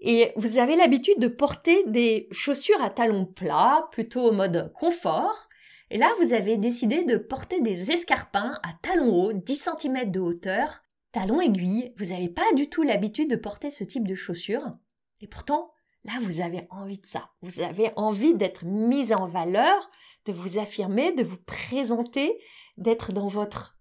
Et 0.00 0.32
vous 0.36 0.58
avez 0.58 0.76
l'habitude 0.76 1.18
de 1.18 1.28
porter 1.28 1.84
des 1.86 2.28
chaussures 2.30 2.82
à 2.82 2.90
talons 2.90 3.24
plats, 3.24 3.88
plutôt 3.92 4.28
au 4.28 4.32
mode 4.32 4.72
confort. 4.74 5.48
Et 5.90 5.98
là, 5.98 6.12
vous 6.20 6.32
avez 6.32 6.56
décidé 6.56 7.04
de 7.04 7.16
porter 7.16 7.60
des 7.60 7.90
escarpins 7.90 8.58
à 8.64 8.72
talons 8.82 9.14
hauts, 9.14 9.32
10 9.32 9.68
cm 9.78 10.10
de 10.10 10.20
hauteur, 10.20 10.82
talons 11.12 11.40
aiguilles. 11.40 11.94
Vous 11.96 12.06
n'avez 12.06 12.28
pas 12.28 12.52
du 12.54 12.68
tout 12.68 12.82
l'habitude 12.82 13.30
de 13.30 13.36
porter 13.36 13.70
ce 13.70 13.84
type 13.84 14.08
de 14.08 14.14
chaussures. 14.14 14.76
Et 15.20 15.28
pourtant, 15.28 15.72
là, 16.04 16.14
vous 16.20 16.40
avez 16.40 16.66
envie 16.70 16.98
de 16.98 17.06
ça. 17.06 17.30
Vous 17.40 17.60
avez 17.60 17.92
envie 17.96 18.34
d'être 18.34 18.64
mise 18.64 19.12
en 19.12 19.26
valeur, 19.26 19.88
de 20.26 20.32
vous 20.32 20.58
affirmer, 20.58 21.12
de 21.12 21.22
vous 21.22 21.40
présenter, 21.46 22.38
d'être 22.76 23.12
dans 23.12 23.28
votre 23.28 23.76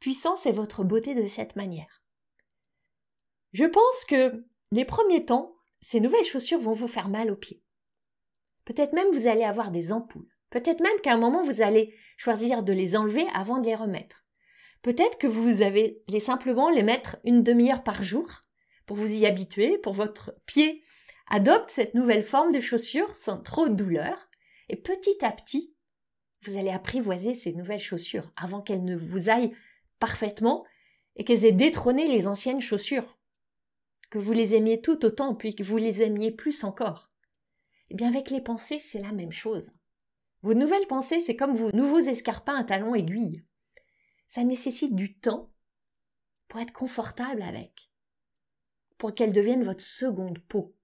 puissance 0.00 0.46
et 0.46 0.52
votre 0.52 0.84
beauté 0.84 1.14
de 1.14 1.26
cette 1.26 1.56
manière. 1.56 2.02
Je 3.52 3.64
pense 3.64 4.04
que 4.06 4.44
les 4.70 4.84
premiers 4.84 5.24
temps, 5.24 5.56
ces 5.80 6.00
nouvelles 6.00 6.24
chaussures 6.24 6.60
vont 6.60 6.72
vous 6.72 6.88
faire 6.88 7.08
mal 7.08 7.30
aux 7.30 7.36
pieds. 7.36 7.62
Peut-être 8.64 8.92
même 8.92 9.10
vous 9.12 9.28
allez 9.28 9.44
avoir 9.44 9.70
des 9.70 9.92
ampoules. 9.92 10.28
Peut-être 10.50 10.80
même 10.80 11.00
qu'à 11.02 11.12
un 11.12 11.18
moment 11.18 11.42
vous 11.42 11.62
allez 11.62 11.94
choisir 12.16 12.62
de 12.62 12.72
les 12.72 12.96
enlever 12.96 13.26
avant 13.32 13.58
de 13.58 13.66
les 13.66 13.74
remettre. 13.74 14.24
Peut-être 14.82 15.18
que 15.18 15.26
vous 15.26 15.62
allez 15.62 16.02
simplement 16.20 16.70
les 16.70 16.82
mettre 16.82 17.16
une 17.24 17.42
demi-heure 17.42 17.82
par 17.82 18.02
jour 18.02 18.44
pour 18.86 18.96
vous 18.96 19.12
y 19.12 19.26
habituer, 19.26 19.78
pour 19.78 19.92
votre 19.92 20.34
pied 20.46 20.84
adopte 21.28 21.70
cette 21.70 21.94
nouvelle 21.94 22.22
forme 22.22 22.52
de 22.52 22.60
chaussures 22.60 23.14
sans 23.16 23.40
trop 23.40 23.68
de 23.68 23.74
douleur. 23.74 24.28
Et 24.68 24.76
petit 24.76 25.24
à 25.24 25.32
petit, 25.32 25.74
vous 26.42 26.56
allez 26.56 26.70
apprivoiser 26.70 27.34
ces 27.34 27.52
nouvelles 27.52 27.80
chaussures 27.80 28.32
avant 28.36 28.60
qu'elles 28.60 28.84
ne 28.84 28.96
vous 28.96 29.28
aillent 29.28 29.54
parfaitement 29.98 30.64
et 31.16 31.24
qu'elles 31.24 31.44
aient 31.44 31.52
détrôné 31.52 32.08
les 32.08 32.26
anciennes 32.26 32.60
chaussures 32.60 33.16
que 34.10 34.18
vous 34.18 34.32
les 34.32 34.54
aimiez 34.54 34.80
tout 34.80 35.04
autant, 35.04 35.34
puis 35.34 35.54
que 35.54 35.62
vous 35.62 35.76
les 35.76 36.02
aimiez 36.02 36.30
plus 36.30 36.64
encore. 36.64 37.10
Eh 37.90 37.94
bien, 37.94 38.08
avec 38.08 38.30
les 38.30 38.40
pensées, 38.40 38.78
c'est 38.78 39.00
la 39.00 39.12
même 39.12 39.32
chose. 39.32 39.70
Vos 40.42 40.54
nouvelles 40.54 40.86
pensées, 40.86 41.20
c'est 41.20 41.36
comme 41.36 41.56
vos 41.56 41.72
nouveaux 41.72 42.00
escarpins 42.00 42.56
à 42.56 42.64
talons 42.64 42.94
aiguilles. 42.94 43.44
Ça 44.28 44.44
nécessite 44.44 44.94
du 44.94 45.18
temps 45.18 45.52
pour 46.48 46.60
être 46.60 46.72
confortable 46.72 47.42
avec, 47.42 47.72
pour 48.98 49.14
qu'elles 49.14 49.32
deviennent 49.32 49.64
votre 49.64 49.82
seconde 49.82 50.38
peau. 50.38 50.74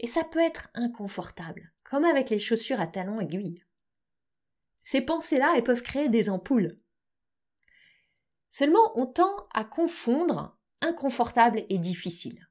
Et 0.00 0.06
ça 0.06 0.24
peut 0.24 0.38
être 0.38 0.68
inconfortable, 0.74 1.72
comme 1.82 2.04
avec 2.04 2.30
les 2.30 2.38
chaussures 2.38 2.80
à 2.80 2.86
talons 2.86 3.20
aiguilles. 3.20 3.64
Ces 4.82 5.00
pensées-là, 5.00 5.54
elles 5.56 5.64
peuvent 5.64 5.82
créer 5.82 6.08
des 6.08 6.30
ampoules. 6.30 6.78
Seulement, 8.58 8.90
on 8.96 9.06
tend 9.06 9.46
à 9.54 9.62
confondre 9.62 10.58
inconfortable 10.80 11.64
et 11.68 11.78
difficile. 11.78 12.48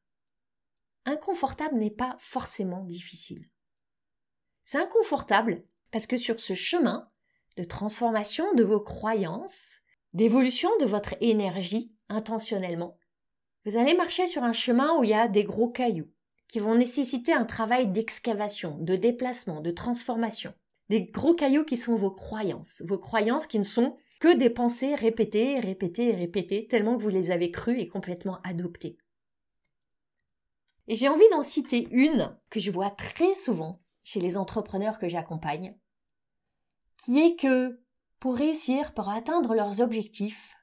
Inconfortable 1.04 1.76
n'est 1.76 1.92
pas 1.92 2.16
forcément 2.18 2.86
difficile. 2.86 3.44
C'est 4.64 4.78
inconfortable 4.78 5.66
parce 5.92 6.08
que 6.08 6.16
sur 6.16 6.40
ce 6.40 6.54
chemin 6.54 7.10
de 7.58 7.66
transformation 7.66 8.54
de 8.54 8.64
vos 8.64 8.80
croyances, 8.80 9.82
d'évolution 10.14 10.70
de 10.80 10.86
votre 10.86 11.14
énergie 11.20 11.94
intentionnellement, 12.08 12.98
vous 13.66 13.76
allez 13.76 13.94
marcher 13.94 14.28
sur 14.28 14.46
un 14.46 14.54
chemin 14.54 14.98
où 14.98 15.04
il 15.04 15.10
y 15.10 15.14
a 15.14 15.28
des 15.28 15.44
gros 15.44 15.68
cailloux 15.68 16.10
qui 16.48 16.60
vont 16.60 16.76
nécessiter 16.76 17.34
un 17.34 17.44
travail 17.44 17.92
d'excavation, 17.92 18.78
de 18.78 18.96
déplacement, 18.96 19.60
de 19.60 19.72
transformation. 19.72 20.54
Des 20.88 21.04
gros 21.04 21.36
cailloux 21.36 21.66
qui 21.66 21.76
sont 21.76 21.98
vos 21.98 22.12
croyances, 22.12 22.82
vos 22.86 22.98
croyances 22.98 23.46
qui 23.46 23.60
ne 23.60 23.66
sont 23.66 23.98
que 24.20 24.36
des 24.36 24.50
pensées 24.50 24.96
répétées, 24.96 25.60
répétées 25.60 26.14
répétées, 26.14 26.68
tellement 26.68 26.98
que 26.98 27.04
vous 27.04 27.10
les 27.10 27.32
avez 27.32 27.52
crues 27.52 27.80
et 27.80 27.88
complètement 27.88 28.40
adoptées. 28.44 28.98
Et 30.88 30.96
j'ai 30.96 31.10
envie 31.10 31.30
d'en 31.32 31.44
citer 31.44 31.88
une 31.92 32.36
que 32.50 32.60
je 32.60 32.72
vois 32.72 32.92
très 32.92 33.36
souvent 33.36 33.82
chez 34.04 34.20
les 34.22 34.38
entrepreneurs 34.38 35.00
que 35.00 35.10
j'accompagne, 35.10 35.78
qui 36.98 37.20
est 37.20 37.36
que 37.36 37.82
pour 38.20 38.36
réussir, 38.38 38.94
pour 38.94 39.10
atteindre 39.10 39.54
leurs 39.54 39.82
objectifs, 39.82 40.54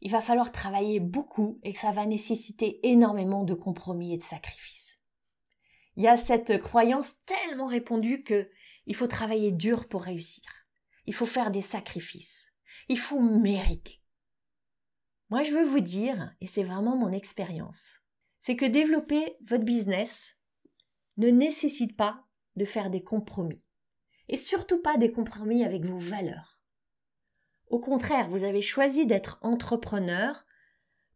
il 0.00 0.10
va 0.10 0.20
falloir 0.20 0.50
travailler 0.50 0.98
beaucoup 0.98 1.60
et 1.62 1.72
que 1.72 1.78
ça 1.78 1.92
va 1.92 2.06
nécessiter 2.06 2.80
énormément 2.88 3.44
de 3.44 3.54
compromis 3.54 4.14
et 4.14 4.18
de 4.18 4.22
sacrifices. 4.22 4.98
Il 5.96 6.02
y 6.02 6.08
a 6.08 6.16
cette 6.16 6.60
croyance 6.60 7.14
tellement 7.26 7.66
répandue 7.66 8.24
que 8.24 8.50
il 8.86 8.96
faut 8.96 9.06
travailler 9.06 9.52
dur 9.52 9.86
pour 9.86 10.02
réussir. 10.02 10.42
Il 11.06 11.14
faut 11.14 11.26
faire 11.26 11.50
des 11.50 11.60
sacrifices. 11.60 12.52
Il 12.88 12.98
faut 12.98 13.20
mériter. 13.20 14.00
Moi, 15.30 15.42
je 15.42 15.52
veux 15.52 15.64
vous 15.64 15.80
dire, 15.80 16.34
et 16.40 16.46
c'est 16.46 16.62
vraiment 16.62 16.96
mon 16.96 17.10
expérience, 17.10 18.00
c'est 18.40 18.56
que 18.56 18.66
développer 18.66 19.36
votre 19.46 19.64
business 19.64 20.36
ne 21.16 21.28
nécessite 21.28 21.96
pas 21.96 22.26
de 22.56 22.64
faire 22.64 22.90
des 22.90 23.02
compromis. 23.02 23.62
Et 24.28 24.36
surtout 24.36 24.80
pas 24.80 24.96
des 24.96 25.10
compromis 25.10 25.64
avec 25.64 25.84
vos 25.84 25.98
valeurs. 25.98 26.60
Au 27.68 27.80
contraire, 27.80 28.28
vous 28.28 28.44
avez 28.44 28.62
choisi 28.62 29.06
d'être 29.06 29.38
entrepreneur 29.42 30.44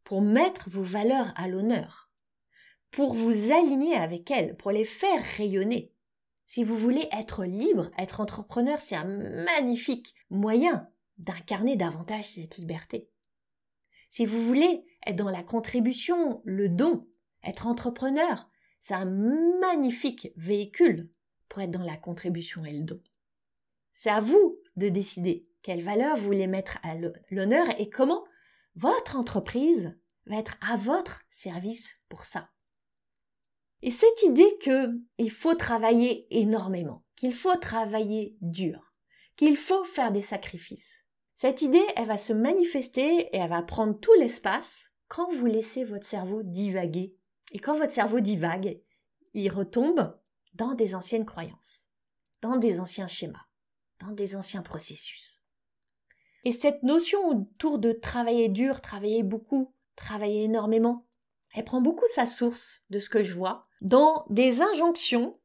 pour 0.05 0.23
mettre 0.23 0.71
vos 0.71 0.83
valeurs 0.83 1.33
à 1.37 1.49
l'honneur, 1.49 2.11
pour 2.91 3.13
vous 3.13 3.53
aligner 3.53 3.95
avec 3.95 4.31
elles, 4.31 4.57
pour 4.57 4.71
les 4.71 4.85
faire 4.85 5.23
rayonner. 5.37 5.93
Si 6.47 6.63
vous 6.63 6.77
voulez 6.77 7.09
être 7.13 7.45
libre, 7.45 7.91
être 7.99 8.21
entrepreneur, 8.21 8.81
c'est 8.81 8.97
un 8.97 9.05
magnifique 9.45 10.15
moyen 10.31 10.89
d'incarner 11.19 11.77
davantage 11.77 12.25
cette 12.25 12.57
liberté. 12.57 13.11
Si 14.09 14.25
vous 14.25 14.43
voulez 14.43 14.85
être 15.07 15.17
dans 15.17 15.31
la 15.31 15.43
contribution, 15.43 16.41
le 16.45 16.69
don, 16.69 17.07
Être 17.43 17.69
entrepreneur, 17.69 18.49
c'est 18.81 18.95
un 18.95 19.05
magnifique 19.61 20.33
véhicule 20.37 21.11
pour 21.49 21.63
être 21.63 21.71
dans 21.71 21.85
la 21.85 21.97
contribution 21.97 22.65
et 22.65 22.73
le 22.73 22.83
don. 22.83 23.01
C'est 23.93 24.11
à 24.11 24.21
vous 24.21 24.59
de 24.77 24.89
décider 24.89 25.47
quelles 25.63 25.83
valeurs 25.83 26.17
vous 26.17 26.25
voulez 26.25 26.49
mettre 26.49 26.79
à 26.83 26.97
l'honneur 27.31 27.67
et 27.79 27.89
comment 27.89 28.25
votre 28.75 29.17
entreprise 29.17 29.97
va 30.27 30.39
être 30.39 30.57
à 30.61 30.77
votre 30.77 31.23
service 31.29 31.95
pour 32.09 32.25
ça. 32.25 32.51
Et 33.87 33.93
cette 33.93 34.25
idée 34.25 34.59
qu'il 34.59 35.31
faut 35.31 35.55
travailler 35.55 36.27
énormément, 36.37 37.05
qu'il 37.15 37.33
faut 37.33 37.55
travailler 37.55 38.37
dur, 38.41 38.93
qu'il 39.37 39.57
faut 39.57 39.85
faire 39.85 40.11
des 40.11 40.23
sacrifices. 40.23 41.05
Cette 41.35 41.63
idée, 41.63 41.87
elle 41.95 42.09
va 42.09 42.17
se 42.17 42.33
manifester 42.33 43.29
et 43.29 43.37
elle 43.37 43.49
va 43.49 43.63
prendre 43.63 43.97
tout 43.97 44.13
l'espace 44.19 44.91
quand 45.07 45.33
vous 45.33 45.47
laissez 45.47 45.85
votre 45.85 46.05
cerveau 46.05 46.43
divaguer. 46.43 47.15
Et 47.53 47.61
quand 47.61 47.75
votre 47.75 47.93
cerveau 47.93 48.19
divague, 48.19 48.81
il 49.35 49.49
retombe 49.53 50.19
dans 50.55 50.75
des 50.75 50.97
anciennes 50.97 51.25
croyances, 51.25 51.87
dans 52.43 52.57
des 52.57 52.81
anciens 52.81 53.07
schémas, 53.07 53.47
dans 54.01 54.11
des 54.11 54.35
anciens 54.35 54.63
processus. 54.63 55.45
Et 56.43 56.51
cette 56.51 56.83
notion 56.83 57.25
autour 57.29 57.79
de 57.79 57.93
travailler 57.93 58.49
dur, 58.49 58.81
travailler 58.81 59.23
beaucoup, 59.23 59.73
travailler 59.95 60.43
énormément, 60.43 61.07
elle 61.55 61.63
prend 61.63 61.81
beaucoup 61.81 62.07
sa 62.13 62.27
source 62.27 62.83
de 62.91 62.99
ce 62.99 63.09
que 63.09 63.23
je 63.23 63.33
vois 63.33 63.66
dans 63.81 64.27
des 64.31 64.63
injonctions, 64.63 65.39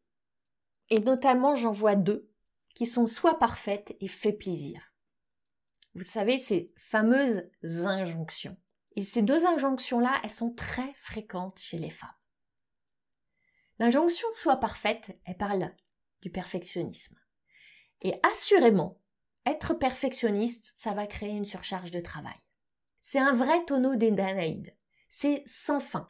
et 0.90 1.00
notamment 1.00 1.56
j'en 1.56 1.72
vois 1.72 1.96
deux, 1.96 2.30
qui 2.76 2.86
sont 2.86 3.08
soit 3.08 3.40
parfaites 3.40 3.96
et 4.00 4.08
fait 4.08 4.34
plaisir. 4.34 4.82
Vous 5.94 6.04
savez, 6.04 6.38
ces 6.38 6.74
fameuses 6.78 7.44
injonctions. 7.64 8.58
Et 8.96 9.04
ces 9.04 9.22
deux 9.22 9.46
injonctions-là, 9.46 10.20
elles 10.24 10.32
sont 10.32 10.54
très 10.54 10.94
fréquentes 10.96 11.60
chez 11.60 11.78
les 11.78 11.90
femmes. 11.90 12.10
L'injonction 13.80 14.28
soit 14.32 14.58
parfaite, 14.58 15.18
elle 15.26 15.38
parle 15.38 15.74
du 16.22 16.30
perfectionnisme. 16.30 17.16
Et 18.02 18.14
assurément, 18.32 19.02
être 19.46 19.74
perfectionniste, 19.74 20.72
ça 20.76 20.94
va 20.94 21.08
créer 21.08 21.32
une 21.32 21.46
surcharge 21.46 21.92
de 21.92 22.00
travail. 22.00 22.40
C'est 23.02 23.20
un 23.20 23.34
vrai 23.34 23.66
tonneau 23.66 23.96
des 23.96 24.12
Danaïdes. 24.12 24.76
C'est 25.10 25.44
sans 25.46 25.80
fin. 25.80 26.08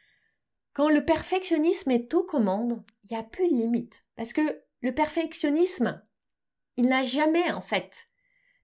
Quand 0.72 0.88
le 0.88 1.04
perfectionnisme 1.04 1.90
est 1.90 2.14
aux 2.14 2.24
commandes, 2.24 2.82
il 3.04 3.12
n'y 3.12 3.18
a 3.18 3.22
plus 3.22 3.48
de 3.48 3.56
limite. 3.56 4.04
Parce 4.16 4.32
que 4.32 4.62
le 4.80 4.94
perfectionnisme, 4.94 6.02
il 6.76 6.86
n'a 6.86 7.02
jamais, 7.02 7.50
en 7.52 7.60
fait, 7.60 8.08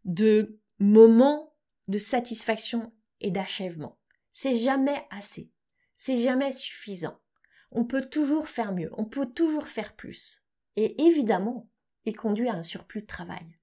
de 0.04 0.60
moment 0.78 1.54
de 1.88 1.98
satisfaction 1.98 2.92
et 3.20 3.30
d'achèvement. 3.30 3.98
C'est 4.32 4.54
jamais 4.54 5.06
assez. 5.10 5.50
C'est 5.96 6.16
jamais 6.16 6.52
suffisant. 6.52 7.18
On 7.70 7.84
peut 7.84 8.08
toujours 8.08 8.48
faire 8.48 8.72
mieux. 8.72 8.90
On 8.96 9.04
peut 9.04 9.26
toujours 9.26 9.68
faire 9.68 9.94
plus. 9.94 10.42
Et 10.76 11.02
évidemment, 11.06 11.68
il 12.04 12.16
conduit 12.16 12.48
à 12.48 12.54
un 12.54 12.62
surplus 12.62 13.02
de 13.02 13.06
travail. 13.06 13.58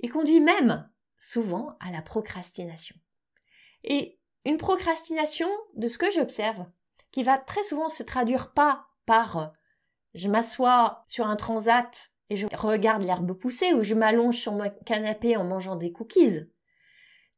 Il 0.00 0.10
conduit 0.10 0.40
même, 0.40 0.90
souvent, 1.18 1.76
à 1.80 1.90
la 1.90 2.02
procrastination. 2.02 2.96
Et 3.84 4.18
une 4.44 4.56
procrastination, 4.56 5.48
de 5.76 5.88
ce 5.88 5.98
que 5.98 6.10
j'observe, 6.10 6.66
qui 7.10 7.22
va 7.22 7.38
très 7.38 7.62
souvent 7.62 7.88
se 7.88 8.02
traduire 8.02 8.52
pas 8.52 8.86
par 9.06 9.36
euh, 9.38 9.46
je 10.14 10.28
m'assois 10.28 11.04
sur 11.06 11.26
un 11.26 11.36
transat 11.36 12.10
et 12.30 12.36
je 12.36 12.46
regarde 12.52 13.02
l'herbe 13.02 13.32
pousser 13.32 13.72
ou 13.72 13.82
je 13.82 13.94
m'allonge 13.94 14.36
sur 14.36 14.52
mon 14.52 14.70
canapé 14.84 15.36
en 15.36 15.44
mangeant 15.44 15.76
des 15.76 15.92
cookies. 15.92 16.40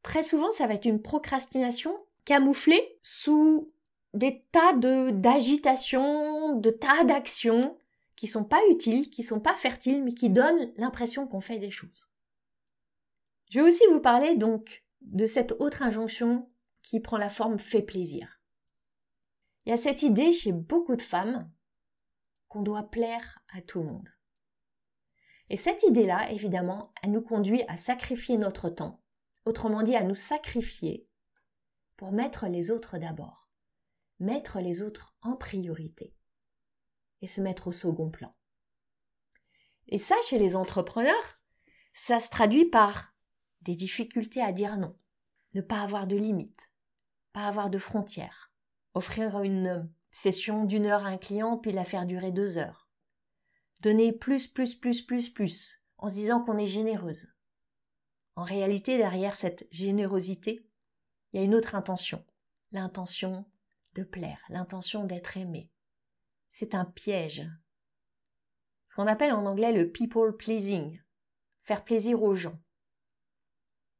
Très 0.03 0.23
souvent, 0.23 0.51
ça 0.51 0.67
va 0.67 0.73
être 0.73 0.85
une 0.85 1.01
procrastination 1.01 1.95
camouflée 2.25 2.99
sous 3.01 3.71
des 4.13 4.43
tas 4.51 4.73
de 4.73 5.11
d'agitation, 5.11 6.55
de 6.57 6.69
tas 6.69 7.03
d'actions 7.03 7.77
qui 8.15 8.27
sont 8.27 8.43
pas 8.43 8.61
utiles, 8.69 9.09
qui 9.09 9.23
sont 9.23 9.39
pas 9.39 9.55
fertiles, 9.55 10.03
mais 10.03 10.13
qui 10.13 10.29
donnent 10.29 10.71
l'impression 10.75 11.27
qu'on 11.27 11.41
fait 11.41 11.59
des 11.59 11.71
choses. 11.71 12.07
Je 13.49 13.59
vais 13.59 13.67
aussi 13.67 13.83
vous 13.91 14.01
parler 14.01 14.35
donc 14.35 14.83
de 15.01 15.25
cette 15.25 15.53
autre 15.59 15.81
injonction 15.81 16.49
qui 16.83 16.99
prend 16.99 17.17
la 17.17 17.29
forme 17.29 17.57
fait 17.57 17.81
plaisir. 17.81 18.40
Il 19.65 19.69
y 19.69 19.73
a 19.73 19.77
cette 19.77 20.01
idée 20.01 20.33
chez 20.33 20.51
beaucoup 20.51 20.95
de 20.95 21.01
femmes 21.01 21.51
qu'on 22.47 22.63
doit 22.63 22.89
plaire 22.89 23.39
à 23.53 23.61
tout 23.61 23.79
le 23.79 23.85
monde. 23.85 24.09
Et 25.49 25.57
cette 25.57 25.83
idée-là, 25.83 26.31
évidemment, 26.31 26.91
elle 27.03 27.11
nous 27.11 27.21
conduit 27.21 27.63
à 27.67 27.77
sacrifier 27.77 28.37
notre 28.37 28.69
temps, 28.69 29.03
autrement 29.45 29.83
dit 29.83 29.95
à 29.95 30.03
nous 30.03 30.15
sacrifier 30.15 31.07
pour 31.97 32.11
mettre 32.11 32.47
les 32.47 32.71
autres 32.71 32.97
d'abord, 32.97 33.49
mettre 34.19 34.59
les 34.59 34.81
autres 34.81 35.15
en 35.21 35.35
priorité 35.35 36.15
et 37.21 37.27
se 37.27 37.41
mettre 37.41 37.67
au 37.67 37.71
second 37.71 38.09
plan. 38.09 38.35
Et 39.87 39.97
ça, 39.97 40.15
chez 40.27 40.39
les 40.39 40.55
entrepreneurs, 40.55 41.41
ça 41.93 42.19
se 42.19 42.29
traduit 42.29 42.65
par 42.65 43.13
des 43.61 43.75
difficultés 43.75 44.41
à 44.41 44.51
dire 44.51 44.77
non, 44.77 44.97
ne 45.53 45.61
pas 45.61 45.81
avoir 45.81 46.07
de 46.07 46.15
limites, 46.15 46.71
pas 47.33 47.45
avoir 47.45 47.69
de 47.69 47.77
frontières, 47.77 48.50
offrir 48.93 49.41
une 49.41 49.89
session 50.11 50.65
d'une 50.65 50.85
heure 50.85 51.05
à 51.05 51.09
un 51.09 51.17
client 51.17 51.57
puis 51.57 51.71
la 51.71 51.83
faire 51.83 52.05
durer 52.05 52.31
deux 52.31 52.57
heures, 52.57 52.89
donner 53.79 54.11
plus, 54.11 54.47
plus, 54.47 54.75
plus, 54.75 55.01
plus, 55.01 55.29
plus, 55.29 55.81
en 55.97 56.09
se 56.09 56.15
disant 56.15 56.43
qu'on 56.43 56.57
est 56.57 56.67
généreuse. 56.67 57.27
En 58.35 58.43
réalité, 58.43 58.97
derrière 58.97 59.35
cette 59.35 59.67
générosité, 59.71 60.67
il 61.31 61.39
y 61.39 61.43
a 61.43 61.45
une 61.45 61.55
autre 61.55 61.75
intention, 61.75 62.25
l'intention 62.71 63.45
de 63.95 64.03
plaire, 64.03 64.39
l'intention 64.49 65.05
d'être 65.05 65.37
aimé. 65.37 65.69
C'est 66.49 66.75
un 66.75 66.85
piège. 66.85 67.47
Ce 68.87 68.95
qu'on 68.95 69.07
appelle 69.07 69.33
en 69.33 69.45
anglais 69.45 69.71
le 69.71 69.89
people 69.89 70.35
pleasing, 70.35 71.01
faire 71.61 71.83
plaisir 71.83 72.21
aux 72.23 72.35
gens. 72.35 72.59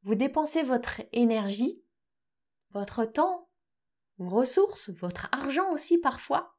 Vous 0.04 0.16
dépensez 0.16 0.64
votre 0.64 1.02
énergie, 1.14 1.84
votre 2.72 3.06
temps, 3.06 3.50
ressources, 4.30 4.90
votre 4.90 5.28
argent 5.32 5.72
aussi 5.74 5.98
parfois, 5.98 6.56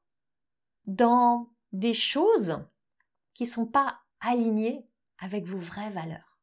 dans 0.87 1.51
des 1.73 1.95
choses 1.95 2.59
qui 3.35 3.45
ne 3.45 3.49
sont 3.49 3.67
pas 3.67 4.01
alignées 4.21 4.87
avec 5.19 5.45
vos 5.45 5.59
vraies 5.59 5.91
valeurs. 5.91 6.39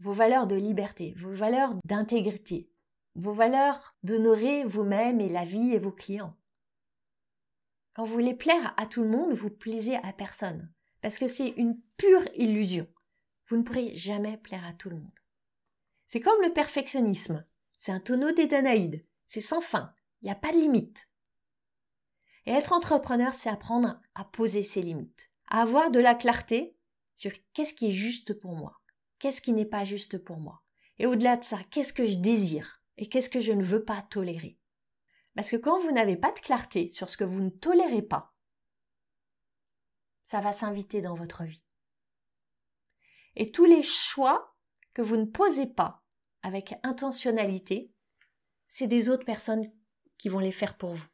Vos 0.00 0.12
valeurs 0.12 0.46
de 0.46 0.56
liberté, 0.56 1.14
vos 1.16 1.32
valeurs 1.32 1.74
d'intégrité, 1.84 2.70
vos 3.14 3.32
valeurs 3.32 3.96
d'honorer 4.02 4.64
vous-même 4.64 5.20
et 5.20 5.28
la 5.28 5.44
vie 5.44 5.72
et 5.72 5.78
vos 5.78 5.92
clients. 5.92 6.36
Quand 7.94 8.04
vous 8.04 8.12
voulez 8.12 8.34
plaire 8.34 8.74
à 8.76 8.86
tout 8.86 9.02
le 9.02 9.08
monde, 9.08 9.32
vous 9.32 9.48
plaisez 9.48 9.96
à 9.96 10.12
personne, 10.12 10.70
parce 11.00 11.18
que 11.18 11.28
c'est 11.28 11.48
une 11.56 11.80
pure 11.96 12.24
illusion. 12.34 12.86
Vous 13.48 13.56
ne 13.56 13.62
pourrez 13.62 13.94
jamais 13.94 14.36
plaire 14.36 14.66
à 14.66 14.74
tout 14.74 14.90
le 14.90 14.96
monde. 14.96 15.18
C'est 16.06 16.20
comme 16.20 16.42
le 16.42 16.52
perfectionnisme. 16.52 17.46
C'est 17.78 17.92
un 17.92 18.00
tonneau 18.00 18.32
des. 18.32 19.06
C'est 19.26 19.40
sans 19.40 19.60
fin. 19.60 19.94
Il 20.26 20.30
n'y 20.30 20.32
a 20.32 20.40
pas 20.40 20.50
de 20.50 20.58
limite. 20.58 21.08
Et 22.46 22.50
être 22.50 22.72
entrepreneur, 22.72 23.32
c'est 23.32 23.48
apprendre 23.48 24.00
à 24.16 24.24
poser 24.24 24.64
ses 24.64 24.82
limites, 24.82 25.30
à 25.46 25.62
avoir 25.62 25.92
de 25.92 26.00
la 26.00 26.16
clarté 26.16 26.76
sur 27.14 27.30
qu'est-ce 27.52 27.74
qui 27.74 27.90
est 27.90 27.92
juste 27.92 28.34
pour 28.34 28.56
moi, 28.56 28.80
qu'est-ce 29.20 29.40
qui 29.40 29.52
n'est 29.52 29.64
pas 29.64 29.84
juste 29.84 30.18
pour 30.18 30.40
moi. 30.40 30.64
Et 30.98 31.06
au-delà 31.06 31.36
de 31.36 31.44
ça, 31.44 31.60
qu'est-ce 31.70 31.92
que 31.92 32.06
je 32.06 32.16
désire 32.16 32.82
et 32.96 33.08
qu'est-ce 33.08 33.30
que 33.30 33.38
je 33.38 33.52
ne 33.52 33.62
veux 33.62 33.84
pas 33.84 34.02
tolérer. 34.02 34.58
Parce 35.36 35.48
que 35.48 35.56
quand 35.56 35.78
vous 35.78 35.92
n'avez 35.92 36.16
pas 36.16 36.32
de 36.32 36.40
clarté 36.40 36.90
sur 36.90 37.08
ce 37.08 37.16
que 37.16 37.22
vous 37.22 37.42
ne 37.42 37.50
tolérez 37.50 38.02
pas, 38.02 38.34
ça 40.24 40.40
va 40.40 40.52
s'inviter 40.52 41.02
dans 41.02 41.14
votre 41.14 41.44
vie. 41.44 41.62
Et 43.36 43.52
tous 43.52 43.64
les 43.64 43.84
choix 43.84 44.56
que 44.92 45.02
vous 45.02 45.18
ne 45.18 45.26
posez 45.26 45.68
pas 45.68 46.02
avec 46.42 46.74
intentionnalité, 46.82 47.92
c'est 48.66 48.88
des 48.88 49.08
autres 49.08 49.24
personnes 49.24 49.70
qui 50.18 50.28
vont 50.28 50.38
les 50.38 50.52
faire 50.52 50.76
pour 50.76 50.94
vous. 50.94 51.06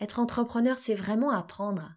Être 0.00 0.18
entrepreneur, 0.18 0.78
c'est 0.78 0.94
vraiment 0.94 1.30
apprendre 1.30 1.94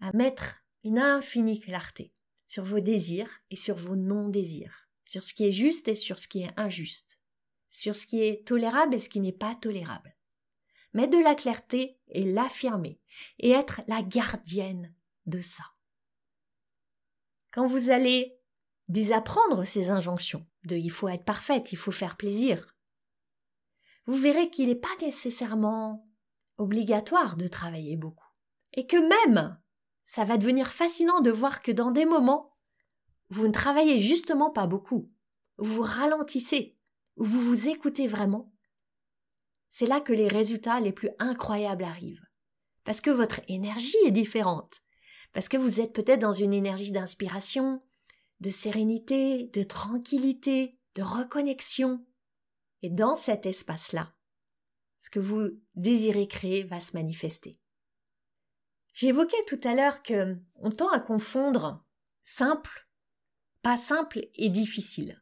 à 0.00 0.12
mettre 0.12 0.62
une 0.84 0.98
infinie 0.98 1.60
clarté 1.60 2.12
sur 2.48 2.64
vos 2.64 2.80
désirs 2.80 3.30
et 3.50 3.56
sur 3.56 3.76
vos 3.76 3.96
non-désirs, 3.96 4.88
sur 5.04 5.22
ce 5.22 5.34
qui 5.34 5.44
est 5.44 5.52
juste 5.52 5.88
et 5.88 5.94
sur 5.94 6.18
ce 6.18 6.28
qui 6.28 6.42
est 6.42 6.52
injuste, 6.56 7.18
sur 7.68 7.94
ce 7.94 8.06
qui 8.06 8.22
est 8.22 8.46
tolérable 8.46 8.94
et 8.94 8.98
ce 8.98 9.08
qui 9.08 9.20
n'est 9.20 9.32
pas 9.32 9.54
tolérable. 9.54 10.16
Mettre 10.94 11.18
de 11.18 11.22
la 11.22 11.34
clarté 11.34 11.98
et 12.08 12.24
l'affirmer, 12.24 13.00
et 13.38 13.50
être 13.50 13.82
la 13.86 14.02
gardienne 14.02 14.94
de 15.26 15.40
ça. 15.40 15.64
Quand 17.52 17.66
vous 17.66 17.90
allez 17.90 18.38
désapprendre 18.88 19.64
ces 19.64 19.90
injonctions 19.90 20.46
de 20.64 20.76
il 20.76 20.90
faut 20.90 21.08
être 21.08 21.24
parfaite, 21.24 21.72
il 21.72 21.76
faut 21.76 21.92
faire 21.92 22.16
plaisir, 22.16 22.75
vous 24.06 24.16
verrez 24.16 24.50
qu'il 24.50 24.68
n'est 24.68 24.74
pas 24.74 24.88
nécessairement 25.00 26.08
obligatoire 26.58 27.36
de 27.36 27.48
travailler 27.48 27.96
beaucoup. 27.96 28.28
Et 28.72 28.86
que 28.86 28.96
même, 28.96 29.58
ça 30.04 30.24
va 30.24 30.38
devenir 30.38 30.68
fascinant 30.68 31.20
de 31.20 31.30
voir 31.30 31.62
que 31.62 31.72
dans 31.72 31.90
des 31.90 32.06
moments, 32.06 32.56
vous 33.28 33.46
ne 33.46 33.52
travaillez 33.52 33.98
justement 33.98 34.50
pas 34.50 34.66
beaucoup, 34.66 35.10
vous 35.58 35.82
ralentissez, 35.82 36.70
vous 37.16 37.40
vous 37.40 37.68
écoutez 37.68 38.06
vraiment. 38.06 38.52
C'est 39.68 39.86
là 39.86 40.00
que 40.00 40.12
les 40.12 40.28
résultats 40.28 40.80
les 40.80 40.92
plus 40.92 41.10
incroyables 41.18 41.84
arrivent. 41.84 42.24
Parce 42.84 43.00
que 43.00 43.10
votre 43.10 43.40
énergie 43.48 43.96
est 44.06 44.12
différente. 44.12 44.70
Parce 45.32 45.48
que 45.48 45.56
vous 45.56 45.80
êtes 45.80 45.92
peut-être 45.92 46.20
dans 46.20 46.32
une 46.32 46.52
énergie 46.52 46.92
d'inspiration, 46.92 47.82
de 48.40 48.50
sérénité, 48.50 49.50
de 49.52 49.62
tranquillité, 49.62 50.78
de 50.94 51.02
reconnexion. 51.02 52.04
Et 52.82 52.90
dans 52.90 53.16
cet 53.16 53.46
espace-là, 53.46 54.14
ce 54.98 55.10
que 55.10 55.18
vous 55.18 55.50
désirez 55.74 56.28
créer 56.28 56.64
va 56.64 56.80
se 56.80 56.94
manifester. 56.94 57.58
J'évoquais 58.94 59.44
tout 59.46 59.60
à 59.64 59.74
l'heure 59.74 60.02
que 60.02 60.36
on 60.56 60.70
tend 60.70 60.90
à 60.90 61.00
confondre 61.00 61.84
simple, 62.22 62.88
pas 63.62 63.76
simple 63.76 64.26
et 64.34 64.48
difficile. 64.50 65.20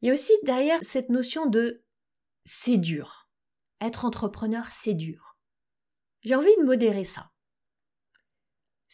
Il 0.00 0.08
y 0.08 0.10
a 0.10 0.14
aussi 0.14 0.32
derrière 0.42 0.80
cette 0.82 1.08
notion 1.08 1.46
de 1.46 1.84
c'est 2.44 2.78
dur. 2.78 3.28
Être 3.80 4.04
entrepreneur, 4.04 4.66
c'est 4.70 4.94
dur. 4.94 5.38
J'ai 6.22 6.34
envie 6.34 6.56
de 6.58 6.64
modérer 6.64 7.04
ça. 7.04 7.30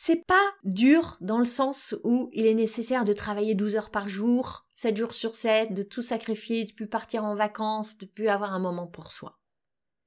C'est 0.03 0.25
pas 0.25 0.55
dur 0.65 1.19
dans 1.21 1.39
le 1.39 1.45
sens 1.45 1.95
où 2.05 2.31
il 2.33 2.47
est 2.47 2.55
nécessaire 2.55 3.05
de 3.05 3.13
travailler 3.13 3.55
12 3.55 3.77
heures 3.77 3.91
par 3.91 4.09
jour, 4.09 4.67
7 4.73 4.97
jours 4.97 5.13
sur 5.13 5.37
7, 5.37 5.75
de 5.75 5.83
tout 5.83 6.01
sacrifier, 6.01 6.65
de 6.65 6.73
plus 6.73 6.87
partir 6.87 7.23
en 7.23 7.35
vacances, 7.35 7.99
de 7.99 8.07
plus 8.07 8.29
avoir 8.29 8.55
un 8.55 8.61
moment 8.61 8.87
pour 8.87 9.13
soi. 9.13 9.39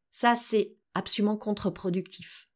Ça, 0.10 0.34
c'est 0.34 0.76
absolument 0.96 1.38
contre-productif. 1.38 2.50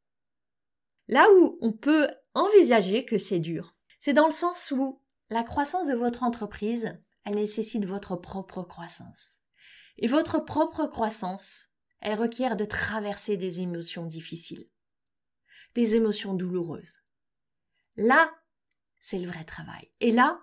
Là 1.08 1.28
où 1.38 1.60
on 1.62 1.74
peut 1.74 2.10
envisager 2.34 3.06
que 3.06 3.20
c'est 3.20 3.40
dur, 3.40 3.76
c'est 4.00 4.14
dans 4.14 4.26
le 4.26 4.32
sens 4.32 4.74
où 4.76 5.04
la 5.30 5.44
croissance 5.44 5.90
de 5.90 5.94
votre 5.94 6.24
entreprise, 6.24 6.98
elle 7.24 7.36
nécessite 7.36 7.86
votre 7.86 8.16
propre 8.16 8.64
croissance. 8.64 9.42
Et 10.00 10.08
votre 10.08 10.40
propre 10.40 10.88
croissance, 10.88 11.68
elle 12.00 12.20
requiert 12.20 12.58
de 12.58 12.66
traverser 12.66 13.38
des 13.38 13.62
émotions 13.62 14.08
difficiles, 14.08 14.68
des 15.76 15.94
émotions 15.94 16.34
douloureuses. 16.34 17.04
Là, 17.98 18.32
c'est 19.00 19.20
le 19.20 19.28
vrai 19.28 19.44
travail. 19.44 19.92
Et 20.00 20.12
là, 20.12 20.42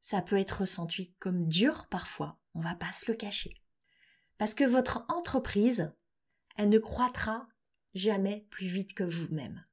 ça 0.00 0.22
peut 0.22 0.38
être 0.38 0.62
ressenti 0.62 1.14
comme 1.20 1.46
dur 1.46 1.86
parfois, 1.88 2.34
on 2.54 2.60
va 2.60 2.74
pas 2.74 2.92
se 2.92 3.10
le 3.10 3.16
cacher. 3.16 3.62
Parce 4.38 4.54
que 4.54 4.64
votre 4.64 5.04
entreprise, 5.08 5.92
elle 6.56 6.70
ne 6.70 6.78
croîtra 6.78 7.46
jamais 7.94 8.46
plus 8.50 8.66
vite 8.66 8.94
que 8.94 9.04
vous-même. 9.04 9.64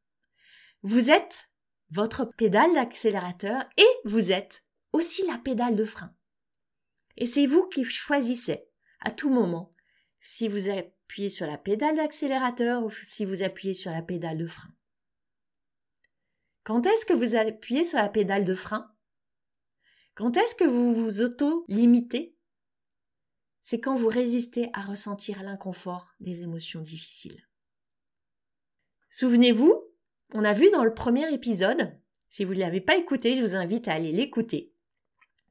Vous 0.83 1.09
êtes 1.09 1.49
votre 1.89 2.25
pédale 2.25 2.73
d'accélérateur 2.73 3.63
et 3.77 3.87
vous 4.05 4.31
êtes 4.31 4.63
aussi 4.93 5.25
la 5.25 5.37
pédale 5.37 5.75
de 5.75 5.85
frein. 5.85 6.13
Et 7.17 7.25
c'est 7.25 7.45
vous 7.45 7.67
qui 7.67 7.83
choisissez 7.83 8.65
à 9.01 9.11
tout 9.11 9.29
moment 9.29 9.73
si 10.21 10.47
vous 10.47 10.69
appuyez 10.69 11.29
sur 11.29 11.47
la 11.47 11.57
pédale 11.57 11.95
d'accélérateur 11.95 12.83
ou 12.83 12.91
si 12.91 13.25
vous 13.25 13.41
appuyez 13.41 13.73
sur 13.73 13.91
la 13.91 14.01
pédale 14.01 14.37
de 14.37 14.47
frein. 14.47 14.69
Quand 16.69 16.85
est-ce 16.85 17.03
que 17.03 17.13
vous 17.13 17.33
appuyez 17.33 17.83
sur 17.83 17.97
la 17.97 18.09
pédale 18.09 18.45
de 18.45 18.53
frein? 18.53 18.93
Quand 20.13 20.37
est-ce 20.37 20.53
que 20.53 20.65
vous 20.65 20.93
vous 20.93 21.21
auto-limitez? 21.21 22.37
C'est 23.59 23.79
quand 23.79 23.95
vous 23.95 24.07
résistez 24.07 24.69
à 24.73 24.81
ressentir 24.81 25.41
l'inconfort 25.41 26.11
des 26.19 26.43
émotions 26.43 26.81
difficiles. 26.81 27.43
Souvenez-vous, 29.09 29.83
on 30.35 30.43
a 30.43 30.53
vu 30.53 30.69
dans 30.69 30.83
le 30.83 30.93
premier 30.93 31.33
épisode, 31.33 31.99
si 32.27 32.45
vous 32.45 32.53
ne 32.53 32.59
l'avez 32.59 32.81
pas 32.81 32.97
écouté, 32.97 33.33
je 33.33 33.41
vous 33.41 33.55
invite 33.55 33.87
à 33.87 33.93
aller 33.93 34.11
l'écouter, 34.11 34.71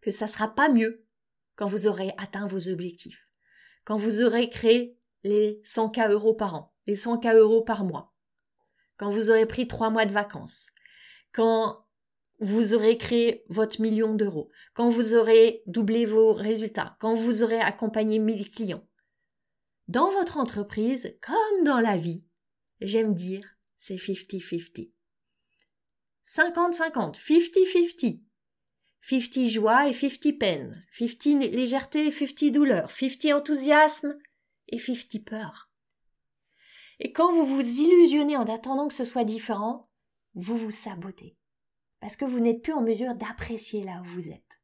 que 0.01 0.13
ça 0.13 0.29
sera 0.29 0.55
pas 0.55 0.69
mieux 0.69 1.05
quand 1.57 1.67
vous 1.67 1.89
aurez 1.89 2.13
atteint 2.19 2.47
vos 2.47 2.69
objectifs, 2.69 3.29
quand 3.83 3.97
vous 3.97 4.23
aurez 4.23 4.51
créé 4.51 4.97
les 5.25 5.61
100K 5.65 6.13
euros 6.13 6.35
par 6.35 6.55
an, 6.55 6.77
les 6.87 6.95
100K 6.95 7.35
euros 7.35 7.63
par 7.63 7.83
mois, 7.83 8.09
quand 8.97 9.11
vous 9.11 9.31
aurez 9.31 9.47
pris 9.47 9.67
trois 9.67 9.91
mois 9.91 10.07
de 10.07 10.13
vacances, 10.13 10.71
quand 11.33 11.85
vous 12.41 12.75
aurez 12.75 12.97
créé 12.97 13.45
votre 13.49 13.81
million 13.81 14.15
d'euros, 14.15 14.51
quand 14.75 14.89
vous 14.89 15.15
aurez 15.15 15.63
doublé 15.67 16.07
vos 16.07 16.33
résultats, 16.33 16.97
quand 17.01 17.15
vous 17.15 17.43
aurez 17.43 17.61
accompagné 17.61 18.19
1000 18.19 18.51
clients. 18.51 18.87
Dans 19.89 20.11
votre 20.11 20.37
entreprise, 20.37 21.17
comme 21.21 21.65
dans 21.65 21.81
la 21.81 21.97
vie, 21.97 22.23
j'aime 22.81 23.15
dire, 23.15 23.45
c'est 23.77 23.97
50-50. 23.97 24.91
50-50, 26.25 27.15
50-50. 27.15 28.21
50 29.01 29.47
joie 29.49 29.89
et 29.89 29.95
50 29.95 30.39
peine, 30.39 30.85
50 30.99 31.25
légèreté 31.53 32.07
et 32.07 32.13
50 32.13 32.51
douleur, 32.53 32.91
50 32.91 33.33
enthousiasme 33.33 34.19
et 34.69 34.79
50 34.79 35.25
peur. 35.25 35.71
Et 37.01 37.13
quand 37.13 37.33
vous 37.33 37.47
vous 37.47 37.81
illusionnez 37.81 38.37
en 38.37 38.45
attendant 38.45 38.89
que 38.89 38.95
ce 38.95 39.05
soit 39.05 39.25
différent, 39.25 39.88
vous 40.39 40.57
vous 40.57 40.71
sabotez. 40.71 41.37
Parce 42.01 42.17
que 42.17 42.25
vous 42.25 42.39
n'êtes 42.39 42.63
plus 42.63 42.73
en 42.73 42.81
mesure 42.81 43.15
d'apprécier 43.17 43.83
là 43.85 44.01
où 44.01 44.05
vous 44.05 44.31
êtes. 44.31 44.63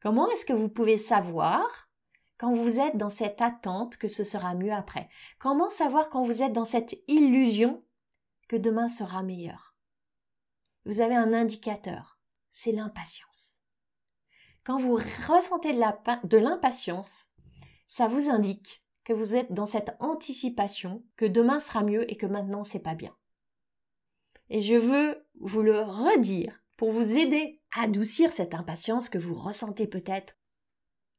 Comment 0.00 0.30
est-ce 0.30 0.44
que 0.44 0.52
vous 0.52 0.68
pouvez 0.68 0.98
savoir 0.98 1.88
quand 2.36 2.52
vous 2.52 2.78
êtes 2.78 2.96
dans 2.96 3.08
cette 3.08 3.40
attente 3.40 3.96
que 3.96 4.06
ce 4.06 4.24
sera 4.24 4.54
mieux 4.54 4.72
après? 4.72 5.08
Comment 5.38 5.70
savoir 5.70 6.10
quand 6.10 6.22
vous 6.22 6.42
êtes 6.42 6.52
dans 6.52 6.66
cette 6.66 6.94
illusion 7.08 7.82
que 8.48 8.56
demain 8.56 8.88
sera 8.88 9.22
meilleur? 9.22 9.74
Vous 10.84 11.00
avez 11.00 11.16
un 11.16 11.32
indicateur, 11.32 12.18
c'est 12.52 12.72
l'impatience. 12.72 13.56
Quand 14.62 14.76
vous 14.76 14.94
ressentez 14.94 15.72
de 15.72 16.36
l'impatience, 16.36 17.28
ça 17.86 18.06
vous 18.08 18.28
indique 18.28 18.84
que 19.04 19.14
vous 19.14 19.34
êtes 19.34 19.54
dans 19.54 19.66
cette 19.66 19.96
anticipation 20.00 21.02
que 21.16 21.24
demain 21.24 21.58
sera 21.60 21.82
mieux 21.82 22.10
et 22.12 22.16
que 22.18 22.26
maintenant 22.26 22.62
c'est 22.62 22.78
pas 22.78 22.94
bien. 22.94 23.16
Et 24.50 24.62
je 24.62 24.74
veux 24.74 25.26
vous 25.40 25.62
le 25.62 25.80
redire 25.80 26.58
pour 26.76 26.92
vous 26.92 27.16
aider 27.16 27.60
à 27.74 27.82
adoucir 27.82 28.32
cette 28.32 28.54
impatience 28.54 29.08
que 29.08 29.18
vous 29.18 29.34
ressentez 29.34 29.86
peut-être. 29.86 30.36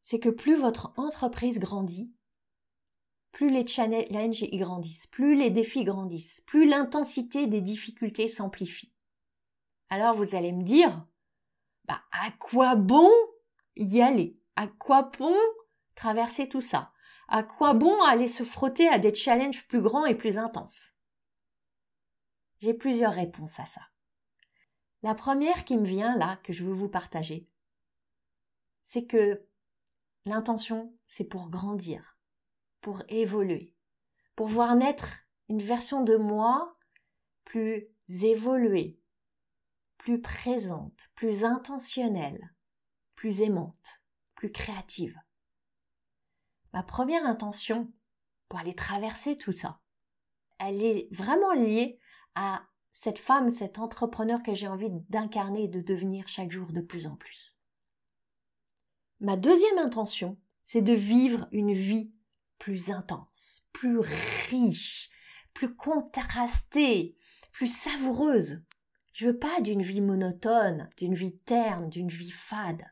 C'est 0.02 0.20
que 0.20 0.30
plus 0.30 0.56
votre 0.56 0.94
entreprise 0.98 1.60
grandit, 1.60 2.10
plus 3.32 3.52
les 3.52 3.68
challenges 3.68 4.42
y 4.42 4.58
grandissent, 4.58 5.08
plus 5.08 5.36
les 5.36 5.52
défis 5.52 5.84
grandissent, 5.84 6.42
plus 6.42 6.68
l'intensité 6.68 7.48
des 7.48 7.62
difficultés 7.62 8.28
s'amplifie. 8.28 8.92
Alors 9.90 10.16
vous 10.16 10.36
allez 10.36 10.52
me 10.52 10.64
dire, 10.64 11.06
bah, 11.86 12.02
à 12.12 12.32
quoi 12.32 12.76
bon 12.76 13.10
y 13.76 14.02
aller? 14.02 14.40
À 14.56 14.68
quoi 14.68 15.12
bon 15.18 15.36
traverser 15.96 16.50
tout 16.50 16.62
ça? 16.62 16.92
À 17.28 17.44
quoi 17.44 17.74
bon 17.74 18.02
aller 18.04 18.28
se 18.28 18.44
frotter 18.44 18.88
à 18.88 18.98
des 18.98 19.14
challenges 19.14 19.68
plus 19.68 19.82
grands 19.82 20.06
et 20.06 20.16
plus 20.16 20.38
intenses? 20.38 20.94
J'ai 22.62 22.74
plusieurs 22.74 23.14
réponses 23.14 23.60
à 23.60 23.66
ça. 23.66 23.82
La 25.02 25.16
première 25.16 25.64
qui 25.64 25.78
me 25.78 25.86
vient 25.86 26.18
là, 26.18 26.40
que 26.44 26.52
je 26.52 26.64
veux 26.64 26.74
vous 26.74 26.90
partager, 26.90 27.48
c'est 28.84 29.06
que 29.06 29.46
l'intention, 30.26 30.94
c'est 31.06 31.24
pour 31.24 31.50
grandir, 31.50 32.18
pour 32.82 33.04
évoluer, 33.08 33.74
pour 34.36 34.48
voir 34.48 34.76
naître 34.76 35.16
une 35.48 35.62
version 35.62 36.04
de 36.04 36.18
moi 36.18 36.78
plus 37.46 37.88
évoluée, 38.10 39.00
plus 39.98 40.22
présente, 40.22 41.10
plus 41.16 41.46
intentionnelle, 41.46 42.54
plus 43.16 43.42
aimante, 43.42 44.02
plus 44.36 44.52
créative. 44.52 45.18
Ma 46.74 46.84
première 46.84 47.26
intention 47.26 47.92
pour 48.50 48.60
aller 48.60 48.76
traverser 48.76 49.38
tout 49.38 49.52
ça, 49.54 49.80
elle 50.60 50.84
est 50.84 51.08
vraiment 51.12 51.54
liée 51.54 52.00
à 52.36 52.64
cette 52.92 53.20
femme, 53.20 53.50
cet 53.50 53.80
entrepreneur 53.80 54.44
que 54.44 54.54
j'ai 54.54 54.68
envie 54.68 54.90
d'incarner 55.10 55.64
et 55.64 55.68
de 55.68 55.82
devenir 55.82 56.28
chaque 56.28 56.52
jour 56.52 56.72
de 56.72 56.82
plus 56.82 57.08
en 57.08 57.16
plus. 57.16 57.58
Ma 59.20 59.36
deuxième 59.36 59.78
intention, 59.78 60.38
c'est 60.64 60.82
de 60.82 60.94
vivre 60.94 61.48
une 61.52 61.74
vie 61.74 62.14
plus 62.58 62.92
intense, 62.92 63.64
plus 63.74 64.00
riche, 64.50 65.10
plus 65.54 65.76
contrastée, 65.76 67.18
plus 67.52 67.74
savoureuse. 67.74 68.62
Je 69.14 69.28
veux 69.28 69.38
pas 69.38 69.62
d'une 69.62 69.82
vie 69.82 70.02
monotone, 70.02 70.90
d'une 70.98 71.14
vie 71.14 71.38
terne, 71.40 71.90
d'une 71.90 72.10
vie 72.10 72.32
fade. 72.32 72.86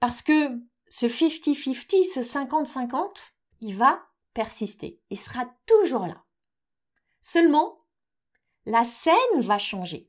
Parce 0.00 0.22
que 0.22 0.60
ce 0.88 1.06
50-50, 1.06 2.04
ce 2.04 2.20
50-50, 2.20 3.32
il 3.60 3.76
va 3.76 4.02
persister. 4.34 5.00
Il 5.10 5.18
sera 5.18 5.46
toujours 5.66 6.06
là. 6.06 6.24
Seulement, 7.20 7.81
la 8.64 8.84
scène 8.84 9.40
va 9.40 9.58
changer. 9.58 10.08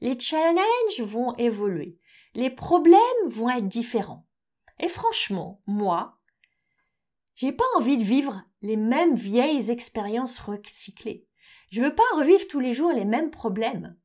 Les 0.00 0.18
challenges 0.18 1.00
vont 1.00 1.34
évoluer. 1.36 1.98
Les 2.34 2.50
problèmes 2.50 2.98
vont 3.26 3.50
être 3.50 3.68
différents. 3.68 4.26
Et 4.78 4.88
franchement, 4.88 5.60
moi, 5.66 6.18
j'ai 7.34 7.52
pas 7.52 7.64
envie 7.76 7.96
de 7.96 8.02
vivre 8.02 8.42
les 8.62 8.76
mêmes 8.76 9.14
vieilles 9.14 9.70
expériences 9.70 10.38
recyclées. 10.38 11.26
Je 11.70 11.82
veux 11.82 11.94
pas 11.94 12.02
revivre 12.14 12.46
tous 12.48 12.60
les 12.60 12.74
jours 12.74 12.92
les 12.92 13.04
mêmes 13.04 13.30
problèmes. 13.30 13.96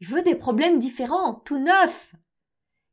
Je 0.00 0.14
veux 0.14 0.22
des 0.22 0.34
problèmes 0.34 0.78
différents, 0.78 1.34
tout 1.34 1.58
neufs, 1.58 2.14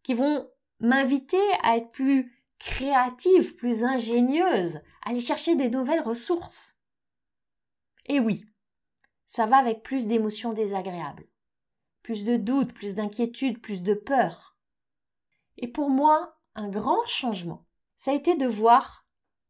qui 0.03 0.13
vont 0.13 0.49
m'inviter 0.79 1.41
à 1.61 1.77
être 1.77 1.91
plus 1.91 2.31
créative, 2.59 3.55
plus 3.55 3.83
ingénieuse, 3.83 4.77
à 5.03 5.09
aller 5.09 5.21
chercher 5.21 5.55
des 5.55 5.69
nouvelles 5.69 6.01
ressources. 6.01 6.75
Et 8.05 8.19
oui, 8.19 8.45
ça 9.33 9.47
va 9.47 9.57
avec 9.57 9.81
plus 9.81 10.05
d'émotions 10.05 10.53
désagréables, 10.53 11.25
plus 12.03 12.23
de 12.23 12.37
doutes, 12.37 12.71
plus 12.71 12.93
d'inquiétudes, 12.93 13.59
plus 13.63 13.81
de 13.81 13.95
peur. 13.95 14.59
Et 15.57 15.67
pour 15.67 15.89
moi, 15.89 16.37
un 16.53 16.69
grand 16.69 17.03
changement, 17.07 17.65
ça 17.95 18.11
a 18.11 18.13
été 18.13 18.35
de 18.35 18.45
voir 18.45 19.07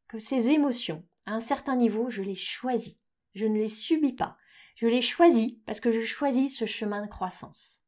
que 0.07 0.19
ces 0.19 0.51
émotions, 0.51 1.05
à 1.25 1.33
un 1.33 1.41
certain 1.41 1.75
niveau, 1.75 2.09
je 2.09 2.21
les 2.21 2.33
choisis. 2.33 2.97
Je 3.35 3.45
ne 3.45 3.57
les 3.57 3.67
subis 3.67 4.13
pas. 4.13 4.31
Je 4.77 4.87
les 4.87 5.01
choisis 5.01 5.55
parce 5.65 5.81
que 5.81 5.91
je 5.91 5.99
choisis 5.99 6.57
ce 6.57 6.65
chemin 6.65 7.03
de 7.03 7.09
croissance. 7.09 7.81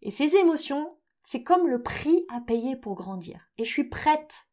Et 0.00 0.12
ces 0.12 0.36
émotions, 0.36 0.96
c'est 1.24 1.42
comme 1.42 1.66
le 1.66 1.82
prix 1.82 2.24
à 2.28 2.40
payer 2.40 2.76
pour 2.76 2.94
grandir. 2.94 3.50
Et 3.58 3.64
je 3.64 3.70
suis 3.70 3.88
prête 3.88 4.46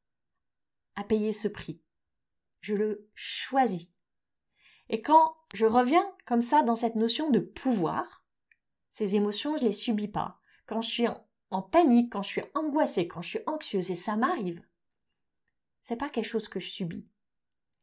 à 0.96 1.04
payer 1.04 1.34
ce 1.34 1.48
prix. 1.48 1.84
Je 2.62 2.74
le 2.74 3.12
choisis. 3.14 3.95
Et 4.90 5.02
quand 5.02 5.36
je 5.54 5.66
reviens 5.66 6.06
comme 6.26 6.42
ça 6.42 6.64
dans 6.64 6.76
cette 6.76 6.96
notion 6.96 7.30
de 7.30 7.40
pouvoir, 7.40 8.24
ces 8.90 9.16
émotions, 9.16 9.58
je 9.58 9.64
les 9.64 9.74
subis 9.74 10.08
pas. 10.08 10.40
Quand 10.66 10.82
je 10.82 10.90
suis 10.90 11.08
en, 11.50 11.62
panique, 11.62 12.12
quand 12.12 12.22
je 12.22 12.30
suis 12.30 12.44
angoissée, 12.54 13.08
quand 13.08 13.22
je 13.22 13.30
suis 13.30 13.40
anxieuse, 13.46 13.92
et 13.92 13.96
ça 13.96 14.16
m'arrive, 14.16 14.62
c'est 15.82 15.96
pas 15.96 16.10
quelque 16.10 16.28
chose 16.28 16.48
que 16.48 16.60
je 16.60 16.70
subis. 16.70 17.08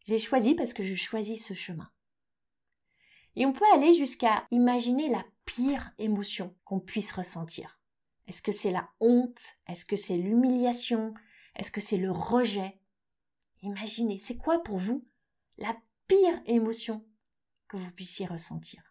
J'ai 0.07 0.19
choisi 0.19 0.55
parce 0.55 0.73
que 0.73 0.83
je 0.83 0.95
choisis 0.95 1.45
ce 1.45 1.55
chemin. 1.55 1.91
Et 3.37 3.47
on 3.47 3.53
peut 3.53 3.65
aller 3.73 3.93
jusqu'à 3.93 4.47
imaginer 4.51 5.09
la 5.09 5.25
pire 5.45 5.93
émotion 5.99 6.55
qu'on 6.65 6.81
puisse 6.81 7.13
ressentir. 7.13 7.79
Est-ce 8.27 8.43
que 8.43 8.53
c'est 8.53 8.71
la 8.71 8.89
honte? 9.01 9.41
Est-ce 9.69 9.85
que 9.85 9.97
c'est 9.97 10.17
l'humiliation? 10.17 11.15
Est-ce 11.57 11.71
que 11.71 11.81
c'est 11.81 11.97
le 11.97 12.11
rejet? 12.11 12.79
Imaginez, 13.63 14.19
c'est 14.19 14.37
quoi 14.37 14.63
pour 14.63 14.79
vous 14.79 15.07
la 15.59 15.77
pire 16.13 16.43
émotion 16.45 17.03
que 17.69 17.79
vous 17.79 17.91
puissiez 17.91 18.27
ressentir 18.27 18.83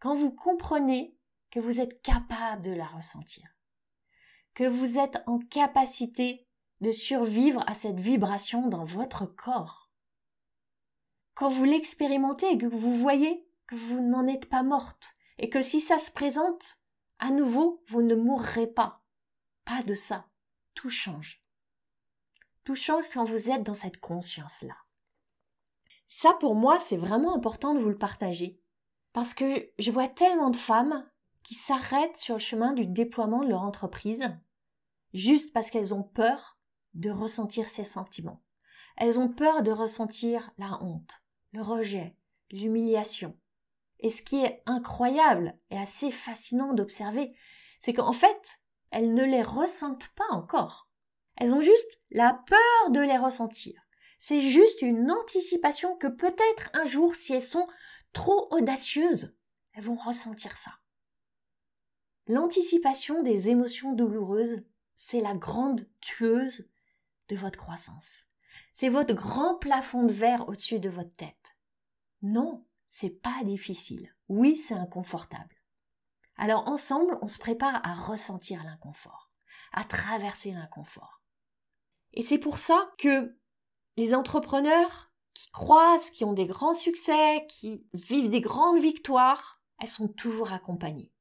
Quand 0.00 0.16
vous 0.16 0.32
comprenez 0.32 1.16
que 1.52 1.60
vous 1.60 1.78
êtes 1.78 2.02
capable 2.02 2.62
de 2.62 2.72
la 2.72 2.88
ressentir, 2.88 3.48
que 4.54 4.64
vous 4.64 4.98
êtes 4.98 5.22
en 5.28 5.38
capacité 5.38 6.48
de 6.80 6.90
survivre 6.90 7.62
à 7.68 7.74
cette 7.74 8.00
vibration 8.00 8.66
dans 8.66 8.82
votre 8.82 9.26
corps, 9.26 9.92
quand 11.34 11.48
vous 11.48 11.64
l'expérimentez 11.64 12.50
et 12.50 12.58
que 12.58 12.66
vous 12.66 12.92
voyez 12.92 13.48
que 13.68 13.76
vous 13.76 14.00
n'en 14.00 14.26
êtes 14.26 14.46
pas 14.46 14.64
morte, 14.64 15.14
et 15.38 15.50
que 15.50 15.62
si 15.62 15.80
ça 15.80 16.00
se 16.00 16.10
présente, 16.10 16.78
à 17.20 17.30
nouveau, 17.30 17.84
vous 17.86 18.02
ne 18.02 18.16
mourrez 18.16 18.66
pas. 18.66 19.04
Pas 19.64 19.84
de 19.84 19.94
ça. 19.94 20.26
Tout 20.74 20.90
change. 20.90 21.44
Tout 22.64 22.74
change 22.74 23.04
quand 23.12 23.22
vous 23.22 23.50
êtes 23.50 23.62
dans 23.62 23.74
cette 23.74 24.00
conscience-là. 24.00 24.74
Ça, 26.08 26.34
pour 26.40 26.54
moi, 26.54 26.78
c'est 26.78 26.96
vraiment 26.96 27.34
important 27.34 27.74
de 27.74 27.78
vous 27.78 27.90
le 27.90 27.98
partager. 27.98 28.60
Parce 29.12 29.34
que 29.34 29.70
je 29.78 29.90
vois 29.90 30.08
tellement 30.08 30.50
de 30.50 30.56
femmes 30.56 31.08
qui 31.42 31.54
s'arrêtent 31.54 32.16
sur 32.16 32.34
le 32.36 32.40
chemin 32.40 32.72
du 32.72 32.86
déploiement 32.86 33.42
de 33.42 33.48
leur 33.48 33.62
entreprise, 33.62 34.36
juste 35.14 35.52
parce 35.52 35.70
qu'elles 35.70 35.94
ont 35.94 36.02
peur 36.02 36.58
de 36.94 37.10
ressentir 37.10 37.68
ces 37.68 37.84
sentiments. 37.84 38.42
Elles 38.96 39.20
ont 39.20 39.28
peur 39.28 39.62
de 39.62 39.70
ressentir 39.70 40.50
la 40.58 40.82
honte, 40.82 41.22
le 41.52 41.62
rejet, 41.62 42.16
l'humiliation. 42.50 43.36
Et 44.00 44.10
ce 44.10 44.22
qui 44.22 44.42
est 44.42 44.62
incroyable 44.66 45.56
et 45.70 45.78
assez 45.78 46.10
fascinant 46.10 46.72
d'observer, 46.72 47.34
c'est 47.80 47.92
qu'en 47.92 48.12
fait, 48.12 48.60
elles 48.90 49.14
ne 49.14 49.24
les 49.24 49.42
ressentent 49.42 50.08
pas 50.16 50.28
encore. 50.30 50.88
Elles 51.36 51.54
ont 51.54 51.60
juste 51.60 52.00
la 52.10 52.34
peur 52.46 52.90
de 52.90 53.00
les 53.00 53.16
ressentir. 53.16 53.87
C'est 54.18 54.40
juste 54.40 54.82
une 54.82 55.10
anticipation 55.10 55.96
que 55.96 56.08
peut-être 56.08 56.70
un 56.72 56.84
jour, 56.84 57.14
si 57.14 57.32
elles 57.32 57.40
sont 57.42 57.68
trop 58.12 58.48
audacieuses, 58.50 59.34
elles 59.72 59.84
vont 59.84 59.94
ressentir 59.94 60.56
ça. 60.56 60.72
L'anticipation 62.26 63.22
des 63.22 63.48
émotions 63.48 63.92
douloureuses, 63.92 64.62
c'est 64.94 65.20
la 65.20 65.34
grande 65.34 65.88
tueuse 66.00 66.68
de 67.28 67.36
votre 67.36 67.58
croissance. 67.58 68.24
C'est 68.72 68.88
votre 68.88 69.14
grand 69.14 69.54
plafond 69.56 70.04
de 70.04 70.12
verre 70.12 70.48
au-dessus 70.48 70.80
de 70.80 70.88
votre 70.88 71.14
tête. 71.14 71.56
Non, 72.22 72.66
c'est 72.88 73.10
pas 73.10 73.42
difficile. 73.44 74.14
Oui, 74.28 74.56
c'est 74.56 74.74
inconfortable. 74.74 75.56
Alors 76.36 76.68
ensemble, 76.68 77.18
on 77.22 77.28
se 77.28 77.38
prépare 77.38 77.80
à 77.84 77.94
ressentir 77.94 78.62
l'inconfort, 78.64 79.30
à 79.72 79.84
traverser 79.84 80.52
l'inconfort. 80.52 81.22
Et 82.12 82.22
c'est 82.22 82.38
pour 82.38 82.58
ça 82.58 82.92
que 82.98 83.36
les 83.98 84.14
entrepreneurs 84.14 85.10
qui 85.34 85.50
croissent, 85.50 86.12
qui 86.12 86.24
ont 86.24 86.32
des 86.32 86.46
grands 86.46 86.72
succès, 86.72 87.44
qui 87.48 87.88
vivent 87.92 88.28
des 88.28 88.40
grandes 88.40 88.78
victoires, 88.78 89.60
elles 89.80 89.88
sont 89.88 90.06
toujours 90.06 90.52
accompagnées. 90.52 91.12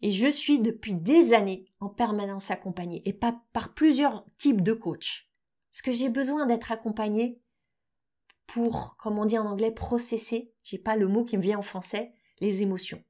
Et 0.00 0.12
je 0.12 0.28
suis 0.28 0.60
depuis 0.60 0.94
des 0.94 1.32
années 1.32 1.66
en 1.80 1.88
permanence 1.88 2.52
accompagnée, 2.52 3.02
et 3.04 3.12
pas 3.12 3.42
par 3.52 3.74
plusieurs 3.74 4.26
types 4.36 4.62
de 4.62 4.72
coachs. 4.72 5.28
Parce 5.72 5.82
que 5.82 5.90
j'ai 5.90 6.08
besoin 6.08 6.46
d'être 6.46 6.70
accompagnée 6.70 7.42
pour, 8.46 8.96
comme 8.96 9.18
on 9.18 9.24
dit 9.24 9.38
en 9.38 9.46
anglais, 9.46 9.72
processer, 9.72 10.54
j'ai 10.62 10.78
pas 10.78 10.94
le 10.94 11.08
mot 11.08 11.24
qui 11.24 11.36
me 11.36 11.42
vient 11.42 11.58
en 11.58 11.62
français, 11.62 12.12
les 12.38 12.62
émotions. 12.62 13.02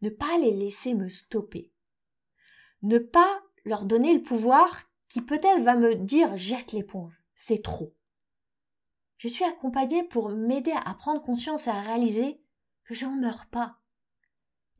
Ne 0.00 0.08
pas 0.08 0.38
les 0.38 0.50
laisser 0.50 0.94
me 0.94 1.10
stopper. 1.10 1.70
Ne 2.80 2.96
pas 2.98 3.42
leur 3.66 3.84
donner 3.84 4.14
le 4.14 4.22
pouvoir 4.22 4.84
qui 5.10 5.20
peut-être 5.20 5.62
va 5.62 5.76
me 5.76 5.94
dire 5.94 6.34
jette 6.38 6.72
l'éponge. 6.72 7.23
C'est 7.34 7.62
trop. 7.62 7.94
Je 9.16 9.28
suis 9.28 9.44
accompagnée 9.44 10.04
pour 10.04 10.28
m'aider 10.28 10.72
à 10.72 10.94
prendre 10.94 11.20
conscience 11.20 11.66
et 11.66 11.70
à 11.70 11.80
réaliser 11.80 12.42
que 12.84 12.94
j'en 12.94 13.12
meurs 13.12 13.46
pas. 13.46 13.80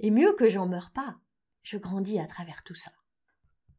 Et 0.01 0.11
mieux 0.11 0.35
que 0.35 0.49
j'en 0.49 0.67
meurs 0.67 0.90
pas, 0.90 1.19
je 1.62 1.79
grandis 1.79 2.19
à 2.19 2.27
travers 2.27 2.62
tout 2.64 2.75
ça. 2.75 2.93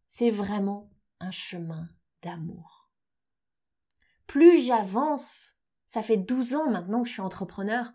C'est 0.07 0.29
vraiment 0.29 0.89
un 1.19 1.31
chemin 1.31 1.89
d'amour 2.21 2.85
plus 4.35 4.65
j'avance, 4.65 5.53
ça 5.87 6.01
fait 6.01 6.17
12 6.17 6.55
ans 6.55 6.69
maintenant 6.69 7.03
que 7.03 7.07
je 7.07 7.13
suis 7.13 7.21
entrepreneur, 7.21 7.91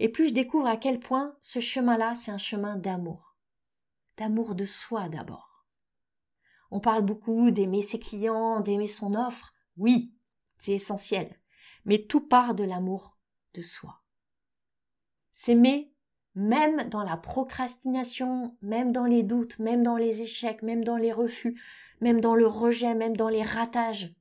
et 0.00 0.08
plus 0.08 0.28
je 0.28 0.34
découvre 0.34 0.66
à 0.66 0.76
quel 0.76 0.98
point 0.98 1.36
ce 1.40 1.60
chemin-là, 1.60 2.14
c'est 2.14 2.32
un 2.32 2.38
chemin 2.38 2.76
d'amour. 2.76 3.36
D'amour 4.16 4.54
de 4.54 4.64
soi 4.64 5.08
d'abord. 5.08 5.64
On 6.70 6.80
parle 6.80 7.04
beaucoup 7.04 7.50
d'aimer 7.50 7.82
ses 7.82 8.00
clients, 8.00 8.60
d'aimer 8.60 8.88
son 8.88 9.14
offre. 9.14 9.54
Oui, 9.76 10.13
c'est 10.64 10.72
essentiel. 10.72 11.38
Mais 11.84 12.04
tout 12.04 12.20
part 12.20 12.54
de 12.54 12.64
l'amour 12.64 13.18
de 13.54 13.62
soi. 13.62 14.02
S'aimer 15.30 15.92
même 16.34 16.88
dans 16.88 17.04
la 17.04 17.16
procrastination, 17.16 18.56
même 18.62 18.90
dans 18.90 19.06
les 19.06 19.22
doutes, 19.22 19.58
même 19.58 19.84
dans 19.84 19.96
les 19.96 20.22
échecs, 20.22 20.62
même 20.62 20.82
dans 20.82 20.96
les 20.96 21.12
refus, 21.12 21.60
même 22.00 22.20
dans 22.20 22.34
le 22.34 22.46
rejet, 22.46 22.94
même 22.94 23.16
dans 23.16 23.28
les 23.28 23.42
ratages 23.42 24.14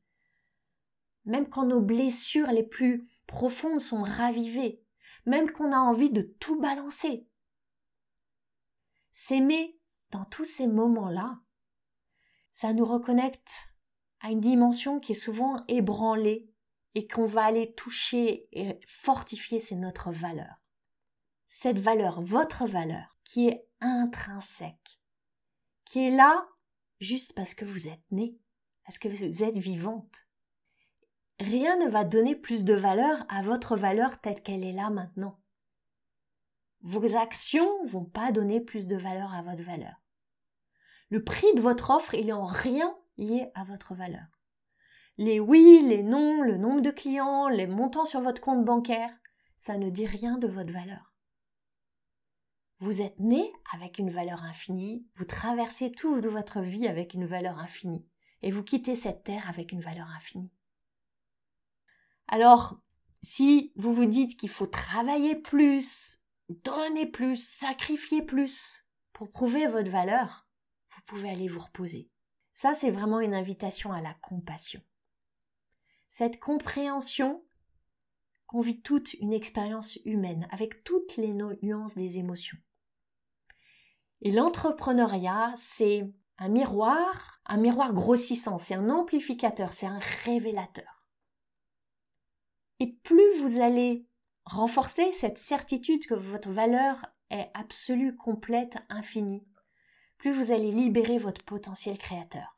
même 1.26 1.48
quand 1.48 1.66
nos 1.66 1.82
blessures 1.82 2.52
les 2.52 2.64
plus 2.64 3.08
profondes 3.28 3.80
sont 3.80 4.02
ravivées, 4.02 4.84
même 5.26 5.52
qu'on 5.52 5.72
a 5.72 5.78
envie 5.78 6.12
de 6.12 6.22
tout 6.22 6.60
balancer. 6.60 7.28
S'aimer 9.12 9.80
dans 10.12 10.26
tous 10.26 10.46
ces 10.46 10.68
moments-là, 10.68 11.40
ça 12.52 12.74
nous 12.74 12.86
reconnecte 12.86 13.52
à 14.24 14.32
une 14.32 14.40
dimension 14.40 15.00
qui 15.00 15.12
est 15.12 15.16
souvent 15.16 15.64
ébranlée 15.68 16.50
et 16.96 17.08
qu'on 17.08 17.26
va 17.26 17.44
aller 17.44 17.76
toucher 17.76 18.48
et 18.52 18.80
fortifier, 18.88 19.60
c'est 19.60 19.76
notre 19.76 20.12
valeur. 20.12 20.56
Cette 21.46 21.78
valeur, 21.78 22.22
votre 22.22 22.66
valeur, 22.66 23.16
qui 23.24 23.50
est 23.50 23.68
intrinsèque, 23.82 25.00
qui 25.86 26.08
est 26.08 26.16
là 26.16 26.48
juste 27.00 27.34
parce 27.36 27.54
que 27.54 27.66
vous 27.66 27.88
êtes 27.88 28.10
né, 28.10 28.36
parce 28.84 28.98
que 28.98 29.08
vous 29.08 29.44
êtes 29.44 29.58
vivante 29.58 30.26
rien 31.40 31.78
ne 31.78 31.90
va 31.90 32.04
donner 32.04 32.36
plus 32.36 32.64
de 32.64 32.74
valeur 32.74 33.26
à 33.30 33.42
votre 33.42 33.76
valeur 33.76 34.20
telle 34.20 34.42
qu'elle 34.42 34.64
est 34.64 34.74
là 34.74 34.90
maintenant. 34.90 35.40
Vos 36.82 37.16
actions 37.16 37.86
vont 37.86 38.06
pas 38.06 38.32
donner 38.32 38.60
plus 38.60 38.88
de 38.88 38.98
valeur 38.98 39.34
à 39.34 39.42
votre 39.42 39.64
valeur. 39.64 39.96
Le 41.10 41.24
prix 41.24 41.54
de 41.56 41.62
votre 41.62 41.92
offre, 41.92 42.14
il 42.16 42.30
est 42.30 42.34
en 42.34 42.46
rien 42.46 42.96
lié 43.18 43.50
à 43.56 43.64
votre 43.64 43.96
valeur. 43.96 44.28
Les 45.18 45.40
oui, 45.40 45.82
les 45.84 46.02
non, 46.02 46.42
le 46.42 46.58
nombre 46.58 46.82
de 46.82 46.92
clients, 46.92 47.48
les 47.48 47.68
montants 47.68 48.06
sur 48.06 48.22
votre 48.22 48.42
compte 48.42 48.66
bancaire, 48.66 49.14
ça 49.58 49.78
ne 49.78 49.90
dit 49.90 50.08
rien 50.08 50.38
de 50.38 50.48
votre 50.48 50.74
valeur. 50.74 51.14
Vous 52.80 53.02
êtes 53.02 53.20
né 53.20 53.52
avec 53.74 54.00
une 54.00 54.10
valeur 54.10 54.44
infinie, 54.44 55.08
vous 55.16 55.26
traversez 55.26 55.92
toute 55.92 56.26
votre 56.26 56.62
vie 56.62 56.88
avec 56.88 57.14
une 57.14 57.26
valeur 57.26 57.60
infinie, 57.60 58.06
et 58.42 58.52
vous 58.52 58.64
quittez 58.64 58.96
cette 58.96 59.24
terre 59.24 59.48
avec 59.48 59.72
une 59.72 59.82
valeur 59.82 60.08
infinie. 60.16 60.52
Alors, 62.28 62.80
si 63.22 63.72
vous 63.76 63.94
vous 63.94 64.06
dites 64.06 64.36
qu'il 64.38 64.50
faut 64.50 64.68
travailler 64.68 65.36
plus, 65.36 66.20
donner 66.50 67.06
plus, 67.06 67.38
sacrifier 67.38 68.22
plus 68.22 68.84
pour 69.14 69.32
prouver 69.32 69.68
votre 69.68 69.92
valeur, 69.92 70.48
vous 70.90 71.02
pouvez 71.06 71.30
aller 71.30 71.48
vous 71.48 71.62
reposer. 71.62 72.10
Ça, 72.54 72.74
c'est 72.74 72.92
vraiment 72.92 73.20
une 73.20 73.34
invitation 73.34 73.92
à 73.92 74.02
la 74.02 74.14
compassion. 74.22 74.82
Cette 76.08 76.40
compréhension 76.40 77.44
qu'on 78.46 78.62
vit 78.62 78.82
toute 78.82 79.16
une 79.16 79.34
expérience 79.34 79.98
humaine 80.06 80.48
avec 80.52 80.84
toutes 80.84 81.18
les 81.18 81.34
nuances 81.34 81.96
des 81.96 82.20
émotions. 82.20 82.60
Et 84.22 84.32
l'entrepreneuriat, 84.32 85.54
c'est 85.58 86.14
un 86.38 86.50
miroir, 86.50 87.42
un 87.46 87.58
miroir 87.58 87.94
grossissant, 87.94 88.58
c'est 88.58 88.76
un 88.76 88.90
amplificateur, 88.90 89.74
c'est 89.74 89.88
un 89.88 90.00
révélateur. 90.24 91.04
Et 92.80 92.88
plus 92.88 93.42
vous 93.42 93.60
allez 93.60 94.08
renforcer 94.46 95.12
cette 95.12 95.38
certitude 95.40 96.06
que 96.06 96.14
votre 96.14 96.52
valeur 96.52 97.06
est 97.32 97.50
absolue, 97.54 98.16
complète, 98.16 98.78
infinie, 98.90 99.48
plus 100.24 100.32
vous 100.32 100.54
allez 100.54 100.72
libérer 100.72 101.18
votre 101.18 101.44
potentiel 101.44 101.98
créateur 101.98 102.58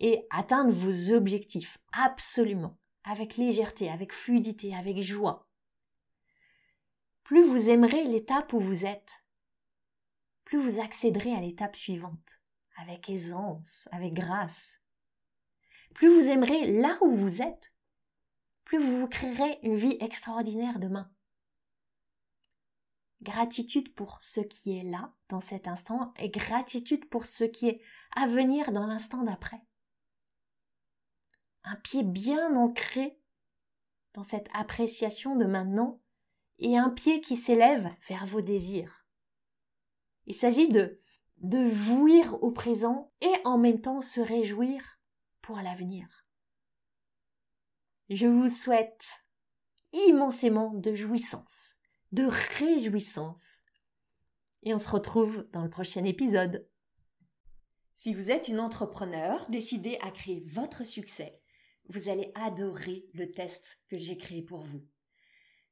et 0.00 0.26
atteindre 0.28 0.70
vos 0.70 1.14
objectifs 1.14 1.78
absolument, 1.92 2.78
avec 3.04 3.38
légèreté, 3.38 3.88
avec 3.88 4.12
fluidité, 4.12 4.76
avec 4.76 5.00
joie. 5.00 5.48
Plus 7.22 7.42
vous 7.42 7.70
aimerez 7.70 8.04
l'étape 8.04 8.52
où 8.52 8.60
vous 8.60 8.84
êtes, 8.84 9.24
plus 10.44 10.58
vous 10.58 10.78
accéderez 10.78 11.32
à 11.32 11.40
l'étape 11.40 11.74
suivante, 11.74 12.42
avec 12.76 13.08
aisance, 13.08 13.88
avec 13.92 14.12
grâce. 14.12 14.78
Plus 15.94 16.14
vous 16.14 16.28
aimerez 16.28 16.70
là 16.70 16.98
où 17.00 17.14
vous 17.14 17.40
êtes, 17.40 17.72
plus 18.64 18.78
vous 18.78 19.00
vous 19.00 19.08
créerez 19.08 19.58
une 19.62 19.74
vie 19.74 19.96
extraordinaire 20.00 20.78
demain. 20.78 21.10
Gratitude 23.22 23.94
pour 23.94 24.18
ce 24.22 24.40
qui 24.40 24.78
est 24.78 24.82
là 24.82 25.12
dans 25.28 25.40
cet 25.40 25.68
instant 25.68 26.14
et 26.18 26.30
gratitude 26.30 27.08
pour 27.08 27.26
ce 27.26 27.44
qui 27.44 27.68
est 27.68 27.82
à 28.16 28.26
venir 28.26 28.72
dans 28.72 28.86
l'instant 28.86 29.22
d'après. 29.22 29.60
Un 31.64 31.76
pied 31.76 32.02
bien 32.02 32.56
ancré 32.56 33.20
dans 34.14 34.22
cette 34.22 34.48
appréciation 34.54 35.36
de 35.36 35.44
maintenant 35.44 36.00
et 36.58 36.78
un 36.78 36.88
pied 36.88 37.20
qui 37.20 37.36
s'élève 37.36 37.88
vers 38.08 38.24
vos 38.24 38.40
désirs. 38.40 39.04
Il 40.26 40.34
s'agit 40.34 40.68
de, 40.68 41.00
de 41.38 41.68
jouir 41.68 42.42
au 42.42 42.50
présent 42.50 43.12
et 43.20 43.32
en 43.44 43.58
même 43.58 43.80
temps 43.80 44.00
se 44.00 44.20
réjouir 44.20 44.98
pour 45.42 45.58
l'avenir. 45.58 46.26
Je 48.08 48.26
vous 48.26 48.48
souhaite 48.48 49.22
immensément 49.92 50.72
de 50.72 50.94
jouissance 50.94 51.76
de 52.12 52.24
réjouissance. 52.58 53.60
Et 54.62 54.74
on 54.74 54.78
se 54.78 54.90
retrouve 54.90 55.46
dans 55.52 55.62
le 55.62 55.70
prochain 55.70 56.04
épisode. 56.04 56.66
Si 57.94 58.14
vous 58.14 58.30
êtes 58.30 58.48
une 58.48 58.60
entrepreneur 58.60 59.46
décidée 59.48 59.98
à 60.00 60.10
créer 60.10 60.42
votre 60.46 60.86
succès, 60.86 61.32
vous 61.88 62.08
allez 62.08 62.32
adorer 62.34 63.06
le 63.14 63.30
test 63.30 63.78
que 63.88 63.98
j'ai 63.98 64.16
créé 64.16 64.42
pour 64.42 64.60
vous. 64.60 64.82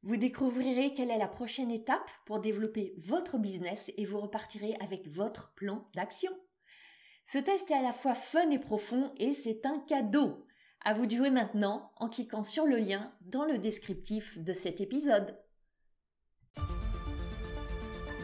Vous 0.02 0.16
découvrirez 0.16 0.94
quelle 0.94 1.10
est 1.10 1.18
la 1.18 1.28
prochaine 1.28 1.70
étape 1.70 2.10
pour 2.24 2.40
développer 2.40 2.94
votre 2.98 3.38
business 3.38 3.90
et 3.96 4.04
vous 4.04 4.20
repartirez 4.20 4.76
avec 4.80 5.08
votre 5.08 5.52
plan 5.54 5.88
d'action. 5.94 6.30
Ce 7.24 7.38
test 7.38 7.70
est 7.70 7.74
à 7.74 7.82
la 7.82 7.92
fois 7.92 8.14
fun 8.14 8.50
et 8.50 8.58
profond 8.58 9.12
et 9.16 9.32
c'est 9.32 9.66
un 9.66 9.80
cadeau. 9.80 10.44
À 10.84 10.94
vous 10.94 11.06
de 11.06 11.16
jouer 11.16 11.30
maintenant 11.30 11.92
en 11.96 12.08
cliquant 12.08 12.44
sur 12.44 12.64
le 12.64 12.76
lien 12.76 13.10
dans 13.22 13.44
le 13.44 13.58
descriptif 13.58 14.38
de 14.38 14.52
cet 14.52 14.80
épisode. 14.80 15.36